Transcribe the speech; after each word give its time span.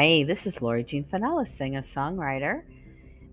Hi, 0.00 0.22
this 0.22 0.46
is 0.46 0.62
Lori 0.62 0.82
Jean 0.82 1.04
Finella, 1.04 1.46
singer 1.46 1.82
songwriter. 1.82 2.62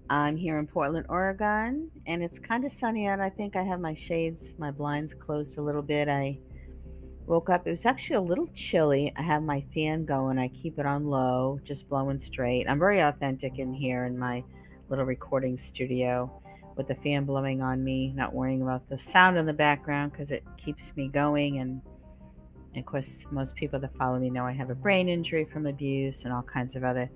I'm 0.09 0.35
here 0.35 0.59
in 0.59 0.67
Portland, 0.67 1.05
Oregon, 1.07 1.89
and 2.07 2.21
it's 2.21 2.39
kind 2.39 2.65
of 2.65 2.73
sunny 2.73 3.07
out. 3.07 3.21
I 3.21 3.29
think 3.29 3.55
I 3.55 3.63
have 3.63 3.79
my 3.79 3.93
shades, 3.93 4.53
my 4.57 4.69
blinds 4.69 5.13
closed 5.13 5.57
a 5.57 5.61
little 5.61 5.81
bit. 5.81 6.09
I 6.09 6.37
woke 7.25 7.49
up, 7.49 7.67
it 7.67 7.71
was 7.71 7.85
actually 7.85 8.17
a 8.17 8.21
little 8.21 8.49
chilly. 8.53 9.13
I 9.15 9.21
have 9.21 9.43
my 9.43 9.63
fan 9.73 10.03
going, 10.03 10.37
I 10.37 10.49
keep 10.49 10.77
it 10.77 10.85
on 10.85 11.05
low, 11.05 11.57
just 11.63 11.87
blowing 11.87 12.19
straight. 12.19 12.65
I'm 12.67 12.79
very 12.79 12.99
authentic 12.99 13.59
in 13.59 13.73
here 13.73 14.03
in 14.03 14.19
my 14.19 14.43
little 14.89 15.05
recording 15.05 15.57
studio 15.57 16.29
with 16.75 16.89
the 16.89 16.95
fan 16.95 17.23
blowing 17.23 17.61
on 17.61 17.81
me, 17.81 18.11
not 18.13 18.33
worrying 18.33 18.61
about 18.61 18.89
the 18.89 18.97
sound 18.97 19.37
in 19.37 19.45
the 19.45 19.53
background 19.53 20.11
because 20.11 20.31
it 20.31 20.43
keeps 20.57 20.93
me 20.97 21.07
going 21.07 21.59
and 21.59 21.81
and 22.77 22.83
of 22.83 22.91
course, 22.91 23.25
most 23.31 23.55
people 23.55 23.79
that 23.79 23.97
follow 23.97 24.19
me 24.19 24.29
know 24.29 24.45
I 24.45 24.51
have 24.51 24.69
a 24.69 24.75
brain 24.75 25.09
injury 25.09 25.45
from 25.45 25.65
abuse 25.65 26.25
and 26.25 26.31
all 26.31 26.43
kinds 26.43 26.75
of 26.75 26.83
other 26.83 27.09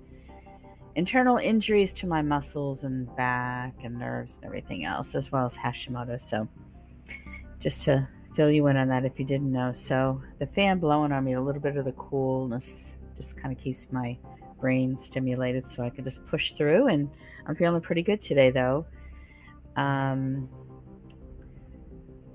internal 0.96 1.36
injuries 1.36 1.92
to 1.92 2.08
my 2.08 2.20
muscles 2.20 2.82
and 2.82 3.06
back 3.14 3.72
and 3.84 3.96
nerves 3.96 4.38
and 4.38 4.46
everything 4.46 4.84
else, 4.84 5.14
as 5.14 5.30
well 5.30 5.46
as 5.46 5.56
Hashimoto's. 5.56 6.24
So, 6.24 6.48
just 7.60 7.82
to 7.82 8.08
fill 8.34 8.50
you 8.50 8.66
in 8.66 8.76
on 8.76 8.88
that 8.88 9.04
if 9.04 9.20
you 9.20 9.24
didn't 9.24 9.52
know. 9.52 9.72
So, 9.72 10.20
the 10.40 10.48
fan 10.48 10.80
blowing 10.80 11.12
on 11.12 11.22
me, 11.22 11.34
a 11.34 11.40
little 11.40 11.62
bit 11.62 11.76
of 11.76 11.84
the 11.84 11.92
coolness 11.92 12.96
just 13.16 13.36
kind 13.36 13.56
of 13.56 13.62
keeps 13.62 13.86
my 13.92 14.18
brain 14.60 14.96
stimulated 14.96 15.64
so 15.64 15.84
I 15.84 15.90
can 15.90 16.02
just 16.02 16.26
push 16.26 16.54
through. 16.54 16.88
And 16.88 17.08
I'm 17.46 17.54
feeling 17.54 17.80
pretty 17.80 18.02
good 18.02 18.20
today, 18.20 18.50
though. 18.50 18.84
Um, 19.76 20.48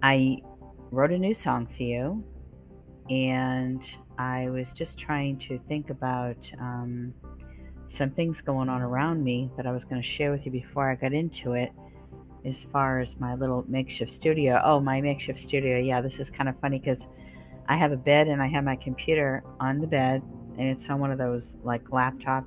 I 0.01 0.37
wrote 0.91 1.11
a 1.11 1.17
new 1.17 1.33
song 1.33 1.67
for 1.67 1.83
you 1.83 2.23
and 3.09 3.97
I 4.17 4.49
was 4.49 4.73
just 4.73 4.97
trying 4.97 5.37
to 5.39 5.59
think 5.67 5.89
about 5.89 6.51
um, 6.59 7.13
some 7.87 8.09
things 8.09 8.41
going 8.41 8.69
on 8.69 8.81
around 8.81 9.23
me 9.23 9.49
that 9.57 9.65
I 9.65 9.71
was 9.71 9.85
going 9.85 10.01
to 10.01 10.07
share 10.07 10.31
with 10.31 10.45
you 10.45 10.51
before 10.51 10.89
I 10.89 10.95
got 10.95 11.13
into 11.13 11.53
it. 11.53 11.71
As 12.45 12.63
far 12.63 12.99
as 12.99 13.19
my 13.19 13.35
little 13.35 13.65
makeshift 13.67 14.11
studio. 14.11 14.61
Oh, 14.63 14.79
my 14.79 15.01
makeshift 15.01 15.39
studio. 15.39 15.79
Yeah, 15.79 15.99
this 15.99 16.19
is 16.19 16.29
kind 16.29 16.47
of 16.47 16.57
funny 16.59 16.79
because 16.79 17.07
I 17.67 17.75
have 17.75 17.91
a 17.91 17.97
bed 17.97 18.27
and 18.27 18.41
I 18.41 18.47
have 18.47 18.63
my 18.63 18.75
computer 18.77 19.43
on 19.59 19.79
the 19.79 19.87
bed, 19.87 20.21
and 20.57 20.67
it's 20.67 20.89
on 20.89 20.99
one 20.99 21.11
of 21.11 21.17
those 21.17 21.57
like 21.63 21.91
laptop 21.91 22.45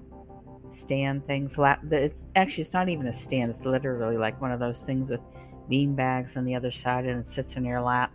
stand 0.71 1.27
things. 1.27 1.59
Lap. 1.59 1.81
It's 1.91 2.25
actually 2.35 2.63
it's 2.63 2.73
not 2.73 2.89
even 2.89 3.09
a 3.09 3.13
stand. 3.13 3.51
It's 3.51 3.65
literally 3.65 4.17
like 4.17 4.41
one 4.41 4.53
of 4.53 4.61
those 4.61 4.83
things 4.83 5.11
with 5.11 5.21
bean 5.69 5.95
bags 5.95 6.37
on 6.37 6.45
the 6.47 6.55
other 6.55 6.71
side, 6.71 7.05
and 7.05 7.21
it 7.21 7.27
sits 7.27 7.57
on 7.57 7.65
your 7.65 7.81
lap 7.81 8.13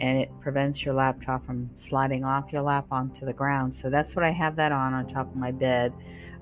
and 0.00 0.18
it 0.18 0.30
prevents 0.40 0.84
your 0.84 0.94
laptop 0.94 1.44
from 1.46 1.70
sliding 1.74 2.24
off 2.24 2.52
your 2.52 2.62
lap 2.62 2.86
onto 2.90 3.24
the 3.24 3.32
ground. 3.32 3.74
So 3.74 3.90
that's 3.90 4.16
what 4.16 4.24
I 4.24 4.30
have 4.30 4.56
that 4.56 4.72
on 4.72 4.92
on 4.94 5.06
top 5.06 5.28
of 5.30 5.36
my 5.36 5.52
bed. 5.52 5.92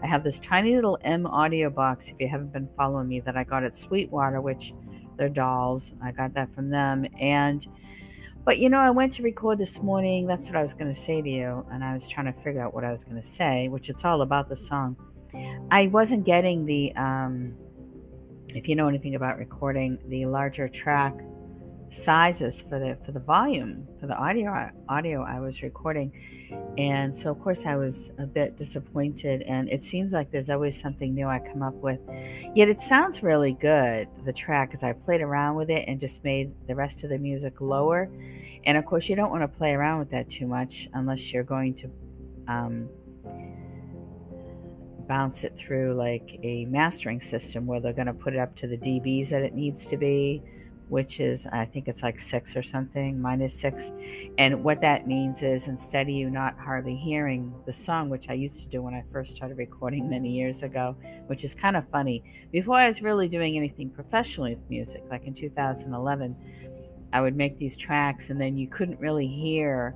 I 0.02 0.06
have 0.06 0.24
this 0.24 0.40
tiny 0.40 0.74
little 0.74 0.98
M-Audio 1.02 1.70
box 1.70 2.08
if 2.08 2.14
you 2.18 2.28
haven't 2.28 2.52
been 2.52 2.68
following 2.76 3.08
me 3.08 3.20
that 3.20 3.36
I 3.36 3.44
got 3.44 3.62
at 3.62 3.76
Sweetwater, 3.76 4.40
which 4.40 4.74
they're 5.16 5.28
dolls. 5.28 5.92
I 6.02 6.12
got 6.12 6.34
that 6.34 6.52
from 6.54 6.70
them 6.70 7.06
and 7.20 7.66
but 8.44 8.58
you 8.58 8.68
know, 8.68 8.80
I 8.80 8.90
went 8.90 9.12
to 9.14 9.22
record 9.22 9.58
this 9.58 9.80
morning. 9.80 10.26
That's 10.26 10.48
what 10.48 10.56
I 10.56 10.62
was 10.62 10.74
going 10.74 10.92
to 10.92 10.98
say 10.98 11.22
to 11.22 11.30
you 11.30 11.64
and 11.70 11.84
I 11.84 11.94
was 11.94 12.08
trying 12.08 12.26
to 12.26 12.32
figure 12.40 12.60
out 12.60 12.74
what 12.74 12.84
I 12.84 12.90
was 12.90 13.04
going 13.04 13.20
to 13.20 13.26
say, 13.26 13.68
which 13.68 13.88
it's 13.88 14.04
all 14.04 14.22
about 14.22 14.48
the 14.48 14.56
song. 14.56 14.96
I 15.70 15.86
wasn't 15.86 16.24
getting 16.24 16.66
the 16.66 16.94
um 16.96 17.54
if 18.54 18.68
you 18.68 18.76
know 18.76 18.88
anything 18.88 19.14
about 19.14 19.38
recording, 19.38 19.98
the 20.08 20.26
larger 20.26 20.68
track 20.68 21.14
sizes 21.92 22.60
for 22.60 22.78
the 22.78 22.96
for 23.04 23.12
the 23.12 23.20
volume 23.20 23.86
for 24.00 24.06
the 24.06 24.16
audio 24.16 24.70
audio 24.88 25.22
I 25.22 25.40
was 25.40 25.62
recording. 25.62 26.10
And 26.78 27.14
so 27.14 27.30
of 27.30 27.40
course 27.40 27.66
I 27.66 27.76
was 27.76 28.10
a 28.18 28.26
bit 28.26 28.56
disappointed. 28.56 29.42
And 29.42 29.68
it 29.68 29.82
seems 29.82 30.12
like 30.12 30.30
there's 30.30 30.48
always 30.48 30.78
something 30.78 31.14
new 31.14 31.26
I 31.26 31.38
come 31.38 31.62
up 31.62 31.74
with. 31.74 32.00
Yet 32.54 32.68
it 32.68 32.80
sounds 32.80 33.22
really 33.22 33.52
good 33.52 34.08
the 34.24 34.32
track 34.32 34.70
as 34.72 34.82
I 34.82 34.92
played 34.92 35.20
around 35.20 35.56
with 35.56 35.70
it 35.70 35.84
and 35.86 36.00
just 36.00 36.24
made 36.24 36.52
the 36.66 36.74
rest 36.74 37.04
of 37.04 37.10
the 37.10 37.18
music 37.18 37.60
lower. 37.60 38.10
And 38.64 38.78
of 38.78 38.86
course 38.86 39.08
you 39.08 39.16
don't 39.16 39.30
want 39.30 39.42
to 39.42 39.48
play 39.48 39.74
around 39.74 39.98
with 39.98 40.10
that 40.10 40.30
too 40.30 40.46
much 40.46 40.88
unless 40.94 41.32
you're 41.32 41.44
going 41.44 41.74
to 41.74 41.90
um, 42.48 42.88
bounce 45.06 45.44
it 45.44 45.56
through 45.58 45.92
like 45.94 46.38
a 46.42 46.64
mastering 46.66 47.20
system 47.20 47.66
where 47.66 47.80
they're 47.80 47.92
going 47.92 48.06
to 48.06 48.14
put 48.14 48.32
it 48.32 48.38
up 48.38 48.56
to 48.56 48.66
the 48.66 48.78
dBs 48.78 49.28
that 49.28 49.42
it 49.42 49.54
needs 49.54 49.84
to 49.86 49.96
be 49.96 50.42
which 50.92 51.20
is 51.20 51.46
I 51.46 51.64
think 51.64 51.88
it's 51.88 52.02
like 52.02 52.20
six 52.20 52.54
or 52.54 52.62
something, 52.62 53.18
minus 53.18 53.58
six. 53.58 53.92
And 54.36 54.62
what 54.62 54.82
that 54.82 55.06
means 55.06 55.42
is 55.42 55.66
instead 55.66 56.02
of 56.02 56.10
you 56.10 56.28
not 56.28 56.58
hardly 56.58 56.94
hearing 56.94 57.50
the 57.64 57.72
song, 57.72 58.10
which 58.10 58.28
I 58.28 58.34
used 58.34 58.60
to 58.60 58.66
do 58.68 58.82
when 58.82 58.92
I 58.92 59.02
first 59.10 59.34
started 59.34 59.56
recording 59.56 60.10
many 60.10 60.30
years 60.30 60.62
ago, 60.62 60.94
which 61.28 61.44
is 61.44 61.54
kind 61.54 61.78
of 61.78 61.88
funny. 61.88 62.22
Before 62.52 62.74
I 62.74 62.88
was 62.88 63.00
really 63.00 63.26
doing 63.26 63.56
anything 63.56 63.88
professionally 63.88 64.54
with 64.54 64.68
music, 64.68 65.02
like 65.08 65.26
in 65.26 65.32
2011, 65.32 66.36
I 67.14 67.22
would 67.22 67.36
make 67.36 67.56
these 67.56 67.74
tracks 67.74 68.28
and 68.28 68.38
then 68.38 68.58
you 68.58 68.68
couldn't 68.68 69.00
really 69.00 69.26
hear 69.26 69.94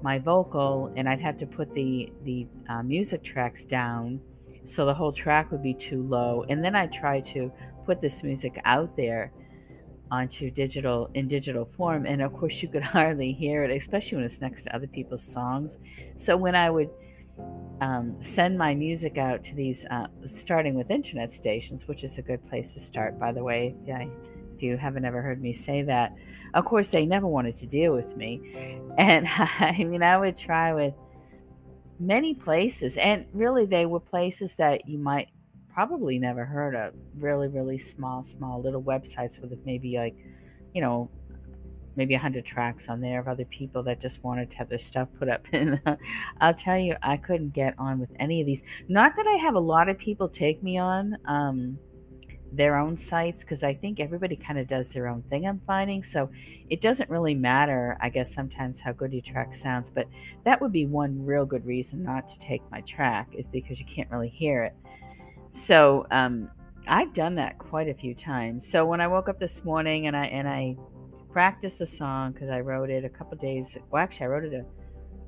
my 0.00 0.18
vocal 0.18 0.90
and 0.96 1.06
I'd 1.06 1.20
have 1.20 1.36
to 1.36 1.46
put 1.46 1.74
the 1.74 2.10
the 2.24 2.46
uh, 2.70 2.82
music 2.82 3.22
tracks 3.22 3.66
down 3.66 4.18
so 4.64 4.86
the 4.86 4.94
whole 4.94 5.12
track 5.12 5.52
would 5.52 5.62
be 5.62 5.74
too 5.74 6.02
low 6.02 6.46
and 6.48 6.64
then 6.64 6.74
I 6.74 6.86
try 6.86 7.20
to 7.20 7.52
put 7.84 8.00
this 8.00 8.22
music 8.22 8.58
out 8.64 8.96
there 8.96 9.32
onto 10.10 10.50
digital 10.50 11.10
in 11.14 11.28
digital 11.28 11.64
form 11.76 12.06
and 12.06 12.20
of 12.20 12.32
course 12.32 12.62
you 12.62 12.68
could 12.68 12.82
hardly 12.96 13.32
hear 13.32 13.64
it 13.64 13.70
especially 13.70 14.16
when 14.16 14.24
it's 14.24 14.40
next 14.40 14.62
to 14.62 14.74
other 14.74 14.86
people's 14.86 15.22
songs. 15.22 15.78
So 16.16 16.36
when 16.36 16.54
i 16.54 16.70
would 16.70 16.90
um, 17.80 18.20
send 18.20 18.58
my 18.58 18.74
music 18.74 19.16
out 19.16 19.42
to 19.44 19.54
these 19.54 19.86
uh, 19.86 20.06
starting 20.24 20.74
with 20.74 20.90
internet 20.90 21.32
stations 21.32 21.88
which 21.88 22.04
is 22.04 22.18
a 22.18 22.22
good 22.22 22.44
place 22.46 22.74
to 22.74 22.80
start 22.80 23.18
by 23.18 23.32
the 23.32 23.42
way 23.42 23.74
if, 23.86 23.94
I, 23.94 24.10
if 24.54 24.62
you 24.62 24.76
haven't 24.76 25.06
ever 25.06 25.22
heard 25.22 25.40
me 25.40 25.54
say 25.54 25.82
that 25.82 26.14
of 26.52 26.66
course 26.66 26.90
they 26.90 27.06
never 27.06 27.26
wanted 27.26 27.56
to 27.56 27.66
deal 27.66 27.94
with 27.94 28.16
me. 28.16 28.80
And 28.98 29.26
i 29.38 29.76
mean 29.78 30.02
i 30.02 30.18
would 30.18 30.36
try 30.36 30.74
with 30.74 30.94
many 31.98 32.34
places 32.34 32.96
and 32.96 33.26
really 33.32 33.66
they 33.66 33.86
were 33.86 34.00
places 34.00 34.54
that 34.54 34.88
you 34.88 34.98
might 34.98 35.28
probably 35.72 36.18
never 36.18 36.44
heard 36.44 36.74
of 36.74 36.94
really 37.18 37.48
really 37.48 37.78
small 37.78 38.24
small 38.24 38.60
little 38.60 38.82
websites 38.82 39.40
with 39.40 39.52
maybe 39.64 39.96
like 39.96 40.16
you 40.74 40.80
know 40.80 41.10
maybe 41.96 42.14
100 42.14 42.44
tracks 42.44 42.88
on 42.88 43.00
there 43.00 43.20
of 43.20 43.28
other 43.28 43.44
people 43.46 43.82
that 43.82 44.00
just 44.00 44.22
wanted 44.22 44.50
to 44.50 44.56
have 44.56 44.68
their 44.68 44.78
stuff 44.78 45.08
put 45.18 45.28
up. 45.28 45.46
And 45.52 45.80
uh, 45.84 45.96
i'll 46.40 46.54
tell 46.54 46.78
you 46.78 46.96
i 47.02 47.16
couldn't 47.16 47.52
get 47.52 47.74
on 47.78 47.98
with 47.98 48.10
any 48.18 48.40
of 48.40 48.46
these. 48.46 48.62
Not 48.88 49.16
that 49.16 49.26
i 49.26 49.36
have 49.36 49.54
a 49.54 49.60
lot 49.60 49.88
of 49.88 49.98
people 49.98 50.28
take 50.28 50.62
me 50.62 50.78
on 50.78 51.16
um, 51.26 51.78
their 52.52 52.76
own 52.76 52.96
sites 52.96 53.42
because 53.42 53.62
i 53.62 53.74
think 53.74 54.00
everybody 54.00 54.36
kind 54.36 54.58
of 54.58 54.66
does 54.66 54.88
their 54.88 55.08
own 55.08 55.22
thing 55.22 55.46
i'm 55.46 55.60
finding. 55.66 56.02
So 56.02 56.30
it 56.68 56.80
doesn't 56.80 57.10
really 57.10 57.34
matter 57.34 57.96
i 58.00 58.08
guess 58.08 58.32
sometimes 58.32 58.80
how 58.80 58.92
good 58.92 59.12
your 59.12 59.22
track 59.22 59.54
sounds 59.54 59.90
but 59.90 60.06
that 60.44 60.60
would 60.60 60.72
be 60.72 60.86
one 60.86 61.24
real 61.24 61.44
good 61.44 61.64
reason 61.66 62.02
not 62.02 62.28
to 62.28 62.38
take 62.38 62.62
my 62.70 62.80
track 62.82 63.28
is 63.32 63.48
because 63.48 63.78
you 63.78 63.86
can't 63.86 64.10
really 64.10 64.28
hear 64.28 64.62
it 64.64 64.74
so 65.50 66.06
um, 66.10 66.50
I've 66.86 67.12
done 67.12 67.34
that 67.36 67.58
quite 67.58 67.88
a 67.88 67.94
few 67.94 68.14
times. 68.14 68.66
So 68.66 68.84
when 68.84 69.00
I 69.00 69.06
woke 69.06 69.28
up 69.28 69.38
this 69.38 69.64
morning 69.64 70.06
and 70.06 70.16
I 70.16 70.26
and 70.26 70.48
I 70.48 70.76
practiced 71.30 71.80
a 71.80 71.86
song 71.86 72.32
because 72.32 72.50
I 72.50 72.60
wrote 72.60 72.90
it 72.90 73.04
a 73.04 73.08
couple 73.08 73.36
days. 73.38 73.76
Well, 73.90 74.02
actually, 74.02 74.26
I 74.26 74.28
wrote 74.28 74.44
it 74.44 74.54
a, 74.54 74.64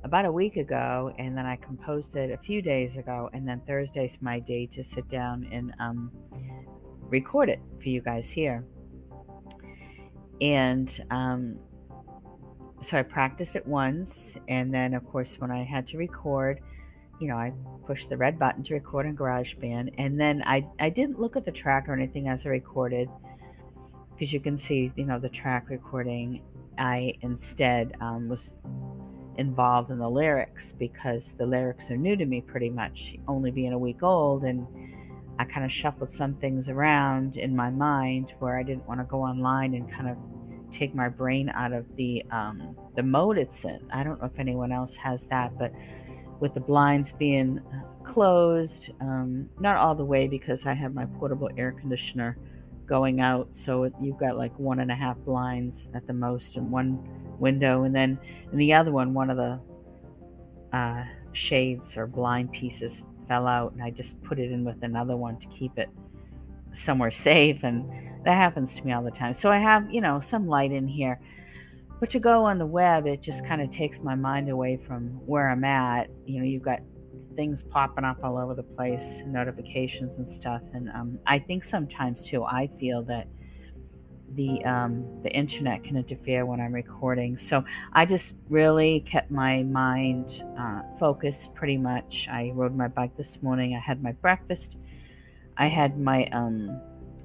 about 0.03 0.25
a 0.25 0.31
week 0.31 0.57
ago, 0.57 1.13
and 1.17 1.37
then 1.37 1.45
I 1.45 1.55
composed 1.55 2.15
it 2.15 2.31
a 2.31 2.37
few 2.37 2.61
days 2.61 2.97
ago, 2.97 3.29
and 3.33 3.47
then 3.47 3.61
Thursday's 3.65 4.19
my 4.21 4.39
day 4.39 4.65
to 4.67 4.83
sit 4.83 5.07
down 5.07 5.47
and 5.51 5.73
um, 5.79 6.11
record 7.03 7.49
it 7.49 7.59
for 7.81 7.89
you 7.89 8.01
guys 8.01 8.31
here. 8.31 8.65
And 10.41 11.05
um, 11.09 11.59
so 12.81 12.97
I 12.97 13.03
practiced 13.03 13.55
it 13.55 13.65
once, 13.65 14.35
and 14.49 14.73
then 14.73 14.93
of 14.93 15.05
course 15.05 15.39
when 15.39 15.51
I 15.51 15.63
had 15.63 15.87
to 15.87 15.97
record, 15.97 16.59
you 17.19 17.27
know, 17.27 17.35
I 17.35 17.53
pushed 17.85 18.09
the 18.09 18.17
red 18.17 18.37
button 18.39 18.63
to 18.63 18.73
record 18.73 19.05
on 19.05 19.15
GarageBand, 19.15 19.93
and 19.97 20.19
then 20.19 20.43
I 20.45 20.67
I 20.79 20.89
didn't 20.89 21.19
look 21.19 21.35
at 21.35 21.45
the 21.45 21.51
track 21.51 21.87
or 21.87 21.93
anything 21.93 22.27
as 22.27 22.45
I 22.45 22.49
recorded, 22.49 23.09
because 24.13 24.33
you 24.33 24.39
can 24.39 24.57
see, 24.57 24.91
you 24.95 25.05
know, 25.05 25.19
the 25.19 25.29
track 25.29 25.69
recording. 25.69 26.41
I 26.77 27.13
instead 27.21 27.95
um, 28.01 28.29
was 28.29 28.57
involved 29.37 29.91
in 29.91 29.99
the 29.99 30.09
lyrics 30.09 30.71
because 30.71 31.33
the 31.33 31.45
lyrics 31.45 31.91
are 31.91 31.97
new 31.97 32.15
to 32.15 32.25
me 32.25 32.41
pretty 32.41 32.69
much, 32.69 33.15
only 33.27 33.51
being 33.51 33.73
a 33.73 33.77
week 33.77 34.01
old, 34.01 34.43
and 34.43 34.65
I 35.37 35.45
kind 35.45 35.65
of 35.65 35.71
shuffled 35.71 36.09
some 36.09 36.35
things 36.35 36.69
around 36.69 37.37
in 37.37 37.55
my 37.55 37.69
mind 37.69 38.33
where 38.39 38.57
I 38.57 38.63
didn't 38.63 38.87
want 38.87 38.99
to 38.99 39.05
go 39.05 39.21
online 39.21 39.73
and 39.75 39.91
kind 39.91 40.09
of 40.09 40.17
take 40.71 40.95
my 40.95 41.09
brain 41.09 41.49
out 41.49 41.73
of 41.73 41.95
the 41.95 42.23
um, 42.31 42.75
the 42.95 43.03
mode 43.03 43.37
it's 43.37 43.63
in. 43.65 43.79
I 43.91 44.03
don't 44.03 44.19
know 44.19 44.27
if 44.27 44.39
anyone 44.39 44.71
else 44.71 44.95
has 44.95 45.25
that, 45.25 45.57
but 45.57 45.71
with 46.43 46.53
the 46.53 46.59
blinds 46.59 47.13
being 47.13 47.57
uh, 47.57 48.03
closed, 48.03 48.91
um, 48.99 49.49
not 49.61 49.77
all 49.77 49.95
the 49.95 50.03
way 50.03 50.27
because 50.27 50.65
I 50.65 50.73
have 50.73 50.93
my 50.93 51.05
portable 51.05 51.49
air 51.55 51.71
conditioner 51.71 52.37
going 52.85 53.21
out, 53.21 53.55
so 53.55 53.89
you've 54.01 54.17
got 54.17 54.35
like 54.37 54.51
one 54.59 54.81
and 54.81 54.91
a 54.91 54.95
half 54.95 55.17
blinds 55.19 55.87
at 55.93 56.05
the 56.05 56.11
most 56.11 56.57
in 56.57 56.69
one 56.69 56.99
window, 57.39 57.83
and 57.83 57.95
then 57.95 58.19
in 58.51 58.57
the 58.57 58.73
other 58.73 58.91
one, 58.91 59.13
one 59.13 59.29
of 59.29 59.37
the 59.37 59.57
uh, 60.73 61.05
shades 61.31 61.95
or 61.95 62.07
blind 62.07 62.51
pieces 62.51 63.03
fell 63.25 63.47
out, 63.47 63.71
and 63.71 63.81
I 63.81 63.89
just 63.89 64.21
put 64.21 64.37
it 64.37 64.51
in 64.51 64.65
with 64.65 64.83
another 64.83 65.15
one 65.15 65.39
to 65.39 65.47
keep 65.47 65.79
it 65.79 65.89
somewhere 66.73 67.09
safe, 67.09 67.63
and 67.63 67.89
that 68.25 68.35
happens 68.35 68.75
to 68.75 68.85
me 68.85 68.91
all 68.91 69.01
the 69.01 69.11
time. 69.11 69.33
So 69.33 69.49
I 69.49 69.59
have, 69.59 69.89
you 69.89 70.01
know, 70.01 70.19
some 70.19 70.45
light 70.45 70.73
in 70.73 70.89
here. 70.89 71.21
But 72.03 72.09
to 72.09 72.19
go 72.19 72.43
on 72.43 72.57
the 72.57 72.65
web, 72.65 73.07
it 73.07 73.21
just 73.21 73.45
kind 73.45 73.61
of 73.61 73.69
takes 73.69 74.01
my 74.01 74.13
mind 74.13 74.49
away 74.49 74.75
from 74.75 75.05
where 75.25 75.49
I'm 75.49 75.63
at. 75.63 76.09
You 76.25 76.39
know, 76.41 76.45
you've 76.45 76.61
got 76.61 76.81
things 77.37 77.63
popping 77.63 78.03
up 78.03 78.17
all 78.25 78.37
over 78.37 78.53
the 78.53 78.61
place, 78.61 79.23
notifications 79.25 80.15
and 80.15 80.29
stuff. 80.29 80.61
And 80.73 80.89
um, 80.89 81.17
I 81.25 81.39
think 81.39 81.63
sometimes 81.63 82.21
too, 82.21 82.43
I 82.43 82.67
feel 82.77 83.03
that 83.03 83.29
the 84.33 84.65
um, 84.65 85.21
the 85.23 85.33
internet 85.33 85.85
can 85.85 85.95
interfere 85.95 86.45
when 86.45 86.59
I'm 86.59 86.73
recording. 86.73 87.37
So 87.37 87.63
I 87.93 88.05
just 88.05 88.33
really 88.49 88.99
kept 88.99 89.31
my 89.31 89.63
mind 89.63 90.43
uh, 90.57 90.81
focused. 90.99 91.55
Pretty 91.55 91.77
much, 91.77 92.27
I 92.29 92.51
rode 92.53 92.75
my 92.75 92.89
bike 92.89 93.15
this 93.15 93.41
morning. 93.41 93.75
I 93.75 93.79
had 93.79 94.03
my 94.03 94.11
breakfast. 94.11 94.75
I 95.55 95.67
had 95.67 95.97
my 95.97 96.25
um, 96.33 96.81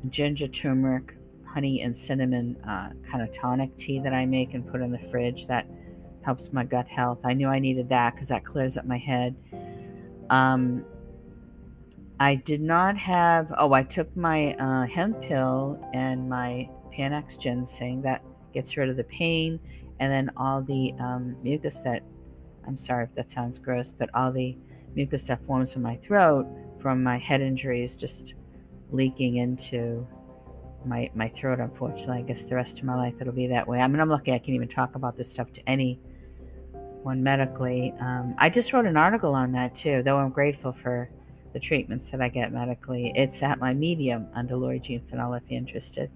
ginger, 0.08 0.46
turmeric, 0.46 1.17
honey, 1.52 1.82
and 1.82 1.94
cinnamon 1.94 2.56
uh, 2.66 2.90
kind 3.10 3.22
of 3.22 3.32
tonic 3.32 3.76
tea 3.76 3.98
that 4.00 4.14
I 4.14 4.26
make 4.26 4.54
and 4.54 4.66
put 4.66 4.80
in 4.80 4.90
the 4.90 4.98
fridge. 4.98 5.46
That 5.46 5.66
helps 6.22 6.52
my 6.52 6.64
gut 6.64 6.86
health. 6.88 7.20
I 7.24 7.32
knew 7.32 7.48
I 7.48 7.58
needed 7.58 7.88
that 7.88 8.14
because 8.14 8.28
that 8.28 8.44
clears 8.44 8.76
up 8.76 8.84
my 8.84 8.98
head. 8.98 9.34
Um, 10.30 10.84
I 12.20 12.34
did 12.34 12.60
not 12.60 12.96
have. 12.96 13.52
Oh, 13.56 13.72
I 13.72 13.82
took 13.82 14.14
my 14.16 14.54
uh, 14.54 14.86
hemp 14.86 15.22
pill 15.22 15.78
and 15.94 16.28
my 16.28 16.68
Panax 16.92 17.38
ginseng. 17.38 18.02
That 18.02 18.22
gets 18.52 18.76
rid 18.76 18.88
of 18.88 18.96
the 18.96 19.04
pain 19.04 19.60
and 20.00 20.12
then 20.12 20.30
all 20.36 20.62
the 20.62 20.94
um, 20.98 21.36
mucus 21.42 21.80
that. 21.80 22.02
I'm 22.66 22.76
sorry 22.76 23.04
if 23.04 23.14
that 23.14 23.30
sounds 23.30 23.58
gross, 23.58 23.92
but 23.92 24.10
all 24.12 24.30
the 24.30 24.54
mucus 24.94 25.24
that 25.28 25.40
forms 25.46 25.74
in 25.74 25.80
my 25.80 25.96
throat 25.96 26.46
from 26.80 27.02
my 27.02 27.16
head 27.16 27.40
injuries 27.40 27.96
just 27.96 28.34
leaking 28.90 29.36
into 29.36 30.06
my 30.84 31.10
my 31.14 31.28
throat 31.28 31.60
unfortunately. 31.60 32.18
I 32.18 32.22
guess 32.22 32.44
the 32.44 32.54
rest 32.54 32.78
of 32.78 32.84
my 32.84 32.96
life 32.96 33.14
it'll 33.20 33.32
be 33.32 33.46
that 33.48 33.66
way. 33.66 33.80
I 33.80 33.88
mean 33.88 34.00
i'm 34.00 34.08
lucky 34.08 34.32
i 34.32 34.38
can 34.38 34.54
even 34.54 34.68
talk 34.68 34.94
about 34.94 35.16
this 35.16 35.32
stuff 35.32 35.52
to 35.54 35.68
anyone 35.68 37.22
medically. 37.22 37.92
Um, 38.00 38.34
i 38.38 38.48
just 38.48 38.72
wrote 38.72 38.86
an 38.86 38.96
article 38.96 39.34
on 39.34 39.52
that 39.52 39.74
too 39.74 40.02
though 40.02 40.18
i'm 40.18 40.30
grateful 40.30 40.72
for 40.72 41.10
the 41.52 41.60
treatments 41.60 42.10
that 42.10 42.20
i 42.20 42.28
get 42.28 42.52
medically. 42.52 43.12
It's 43.14 43.42
at 43.42 43.58
my 43.58 43.74
medium 43.74 44.28
under 44.34 44.56
lori 44.56 44.80
jean 44.80 45.00
Finella 45.00 45.42
if 45.42 45.50
you're 45.50 45.58
interested. 45.58 46.10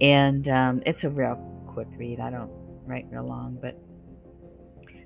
And 0.00 0.48
um, 0.50 0.82
it's 0.84 1.04
a 1.04 1.10
real 1.10 1.36
quick 1.66 1.88
read. 1.96 2.20
I 2.20 2.30
don't 2.30 2.50
write 2.86 3.06
real 3.10 3.26
long 3.26 3.58
but 3.60 3.76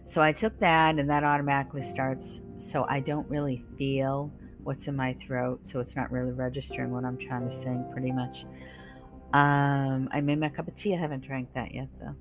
so 0.04 0.20
i 0.20 0.32
took 0.32 0.58
that 0.58 0.98
and 0.98 1.08
that 1.08 1.24
automatically 1.24 1.82
starts 1.82 2.40
so 2.58 2.84
i 2.88 3.00
don't 3.00 3.28
really 3.28 3.64
feel 3.78 4.32
what's 4.64 4.88
in 4.88 4.96
my 4.96 5.14
throat, 5.14 5.60
so 5.66 5.80
it's 5.80 5.96
not 5.96 6.10
really 6.10 6.32
registering 6.32 6.90
what 6.92 7.04
I'm 7.04 7.16
trying 7.16 7.48
to 7.48 7.52
sing 7.52 7.84
pretty 7.92 8.12
much. 8.12 8.44
Um, 9.32 10.08
I 10.12 10.20
made 10.20 10.40
my 10.40 10.48
cup 10.48 10.68
of 10.68 10.74
tea. 10.74 10.94
I 10.94 10.98
haven't 10.98 11.20
drank 11.20 11.52
that 11.54 11.74
yet 11.74 11.88
though. 12.00 12.14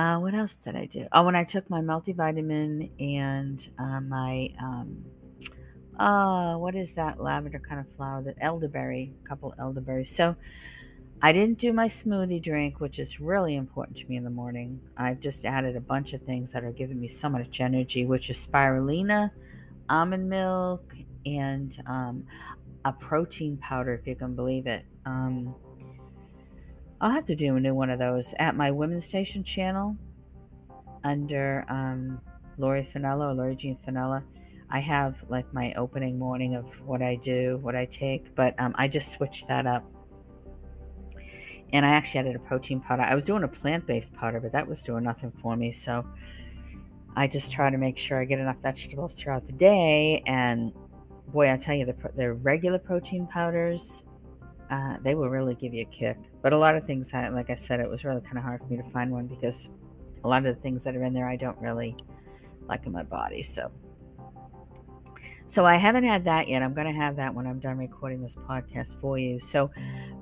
Uh, 0.00 0.18
what 0.18 0.34
else 0.34 0.56
did 0.56 0.76
I 0.76 0.86
do? 0.86 1.06
Oh, 1.12 1.24
when 1.24 1.34
I 1.34 1.44
took 1.44 1.68
my 1.68 1.80
multivitamin 1.80 2.90
and 3.00 3.68
uh, 3.78 4.00
my 4.00 4.50
um, 4.60 5.04
uh, 5.98 6.56
what 6.56 6.74
is 6.74 6.94
that 6.94 7.20
lavender 7.20 7.58
kind 7.58 7.80
of 7.80 7.92
flower? 7.96 8.22
The 8.22 8.34
elderberry, 8.42 9.12
couple 9.24 9.54
elderberries. 9.58 10.14
So 10.14 10.36
I 11.20 11.32
didn't 11.32 11.58
do 11.58 11.74
my 11.74 11.86
smoothie 11.86 12.42
drink, 12.42 12.80
which 12.80 12.98
is 12.98 13.20
really 13.20 13.54
important 13.54 13.98
to 13.98 14.06
me 14.06 14.16
in 14.16 14.24
the 14.24 14.30
morning. 14.30 14.80
I've 14.96 15.20
just 15.20 15.44
added 15.44 15.76
a 15.76 15.80
bunch 15.80 16.14
of 16.14 16.22
things 16.22 16.52
that 16.52 16.64
are 16.64 16.72
giving 16.72 16.98
me 16.98 17.08
so 17.08 17.28
much 17.28 17.60
energy, 17.60 18.06
which 18.06 18.30
is 18.30 18.46
spirulina, 18.46 19.30
almond 19.90 20.30
milk, 20.30 20.94
and 21.26 21.76
um, 21.86 22.24
a 22.84 22.92
protein 22.92 23.56
powder, 23.58 23.94
if 23.94 24.06
you 24.06 24.16
can 24.16 24.34
believe 24.34 24.66
it. 24.66 24.84
Um, 25.04 25.54
I'll 27.00 27.10
have 27.10 27.24
to 27.26 27.36
do 27.36 27.56
a 27.56 27.60
new 27.60 27.74
one 27.74 27.90
of 27.90 27.98
those 27.98 28.34
at 28.38 28.56
my 28.56 28.70
Women's 28.70 29.04
Station 29.04 29.42
channel 29.42 29.96
under 31.02 31.64
um, 31.68 32.20
Lori 32.58 32.82
Finella 32.82 33.30
or 33.30 33.34
Lori 33.34 33.56
Jean 33.56 33.78
Finella. 33.86 34.22
I 34.68 34.80
have 34.80 35.16
like 35.28 35.52
my 35.52 35.72
opening 35.74 36.18
morning 36.18 36.54
of 36.54 36.66
what 36.86 37.02
I 37.02 37.16
do, 37.16 37.58
what 37.62 37.74
I 37.74 37.86
take, 37.86 38.34
but 38.34 38.54
um, 38.58 38.74
I 38.76 38.86
just 38.86 39.10
switched 39.10 39.48
that 39.48 39.66
up. 39.66 39.84
And 41.72 41.86
I 41.86 41.90
actually 41.90 42.20
added 42.20 42.36
a 42.36 42.40
protein 42.40 42.80
powder. 42.80 43.02
I 43.02 43.14
was 43.14 43.24
doing 43.24 43.44
a 43.44 43.48
plant 43.48 43.86
based 43.86 44.12
powder, 44.12 44.40
but 44.40 44.52
that 44.52 44.68
was 44.68 44.82
doing 44.82 45.04
nothing 45.04 45.32
for 45.40 45.56
me. 45.56 45.72
So 45.72 46.04
I 47.16 47.26
just 47.26 47.50
try 47.50 47.70
to 47.70 47.78
make 47.78 47.96
sure 47.96 48.20
I 48.20 48.24
get 48.24 48.38
enough 48.38 48.58
vegetables 48.62 49.14
throughout 49.14 49.46
the 49.46 49.52
day 49.52 50.22
and 50.26 50.72
boy, 51.30 51.50
I 51.50 51.56
tell 51.56 51.74
you, 51.74 51.84
the, 51.84 51.96
the 52.16 52.32
regular 52.32 52.78
protein 52.78 53.26
powders, 53.26 54.04
uh, 54.70 54.98
they 55.02 55.14
will 55.14 55.28
really 55.28 55.54
give 55.54 55.74
you 55.74 55.82
a 55.82 55.86
kick. 55.86 56.16
But 56.42 56.52
a 56.52 56.58
lot 56.58 56.76
of 56.76 56.84
things, 56.84 57.12
like 57.12 57.50
I 57.50 57.54
said, 57.54 57.80
it 57.80 57.88
was 57.88 58.04
really 58.04 58.20
kind 58.20 58.38
of 58.38 58.44
hard 58.44 58.60
for 58.60 58.66
me 58.66 58.76
to 58.76 58.88
find 58.90 59.10
one 59.10 59.26
because 59.26 59.68
a 60.24 60.28
lot 60.28 60.44
of 60.46 60.54
the 60.54 60.60
things 60.60 60.84
that 60.84 60.96
are 60.96 61.02
in 61.02 61.12
there 61.12 61.28
I 61.28 61.36
don't 61.36 61.58
really 61.58 61.96
like 62.68 62.86
in 62.86 62.92
my 62.92 63.02
body. 63.02 63.42
So, 63.42 63.70
so 65.46 65.64
I 65.64 65.76
haven't 65.76 66.04
had 66.04 66.24
that 66.24 66.48
yet. 66.48 66.62
I'm 66.62 66.74
going 66.74 66.86
to 66.86 67.00
have 67.00 67.16
that 67.16 67.34
when 67.34 67.46
I'm 67.46 67.58
done 67.58 67.78
recording 67.78 68.22
this 68.22 68.36
podcast 68.36 69.00
for 69.00 69.18
you. 69.18 69.40
So, 69.40 69.70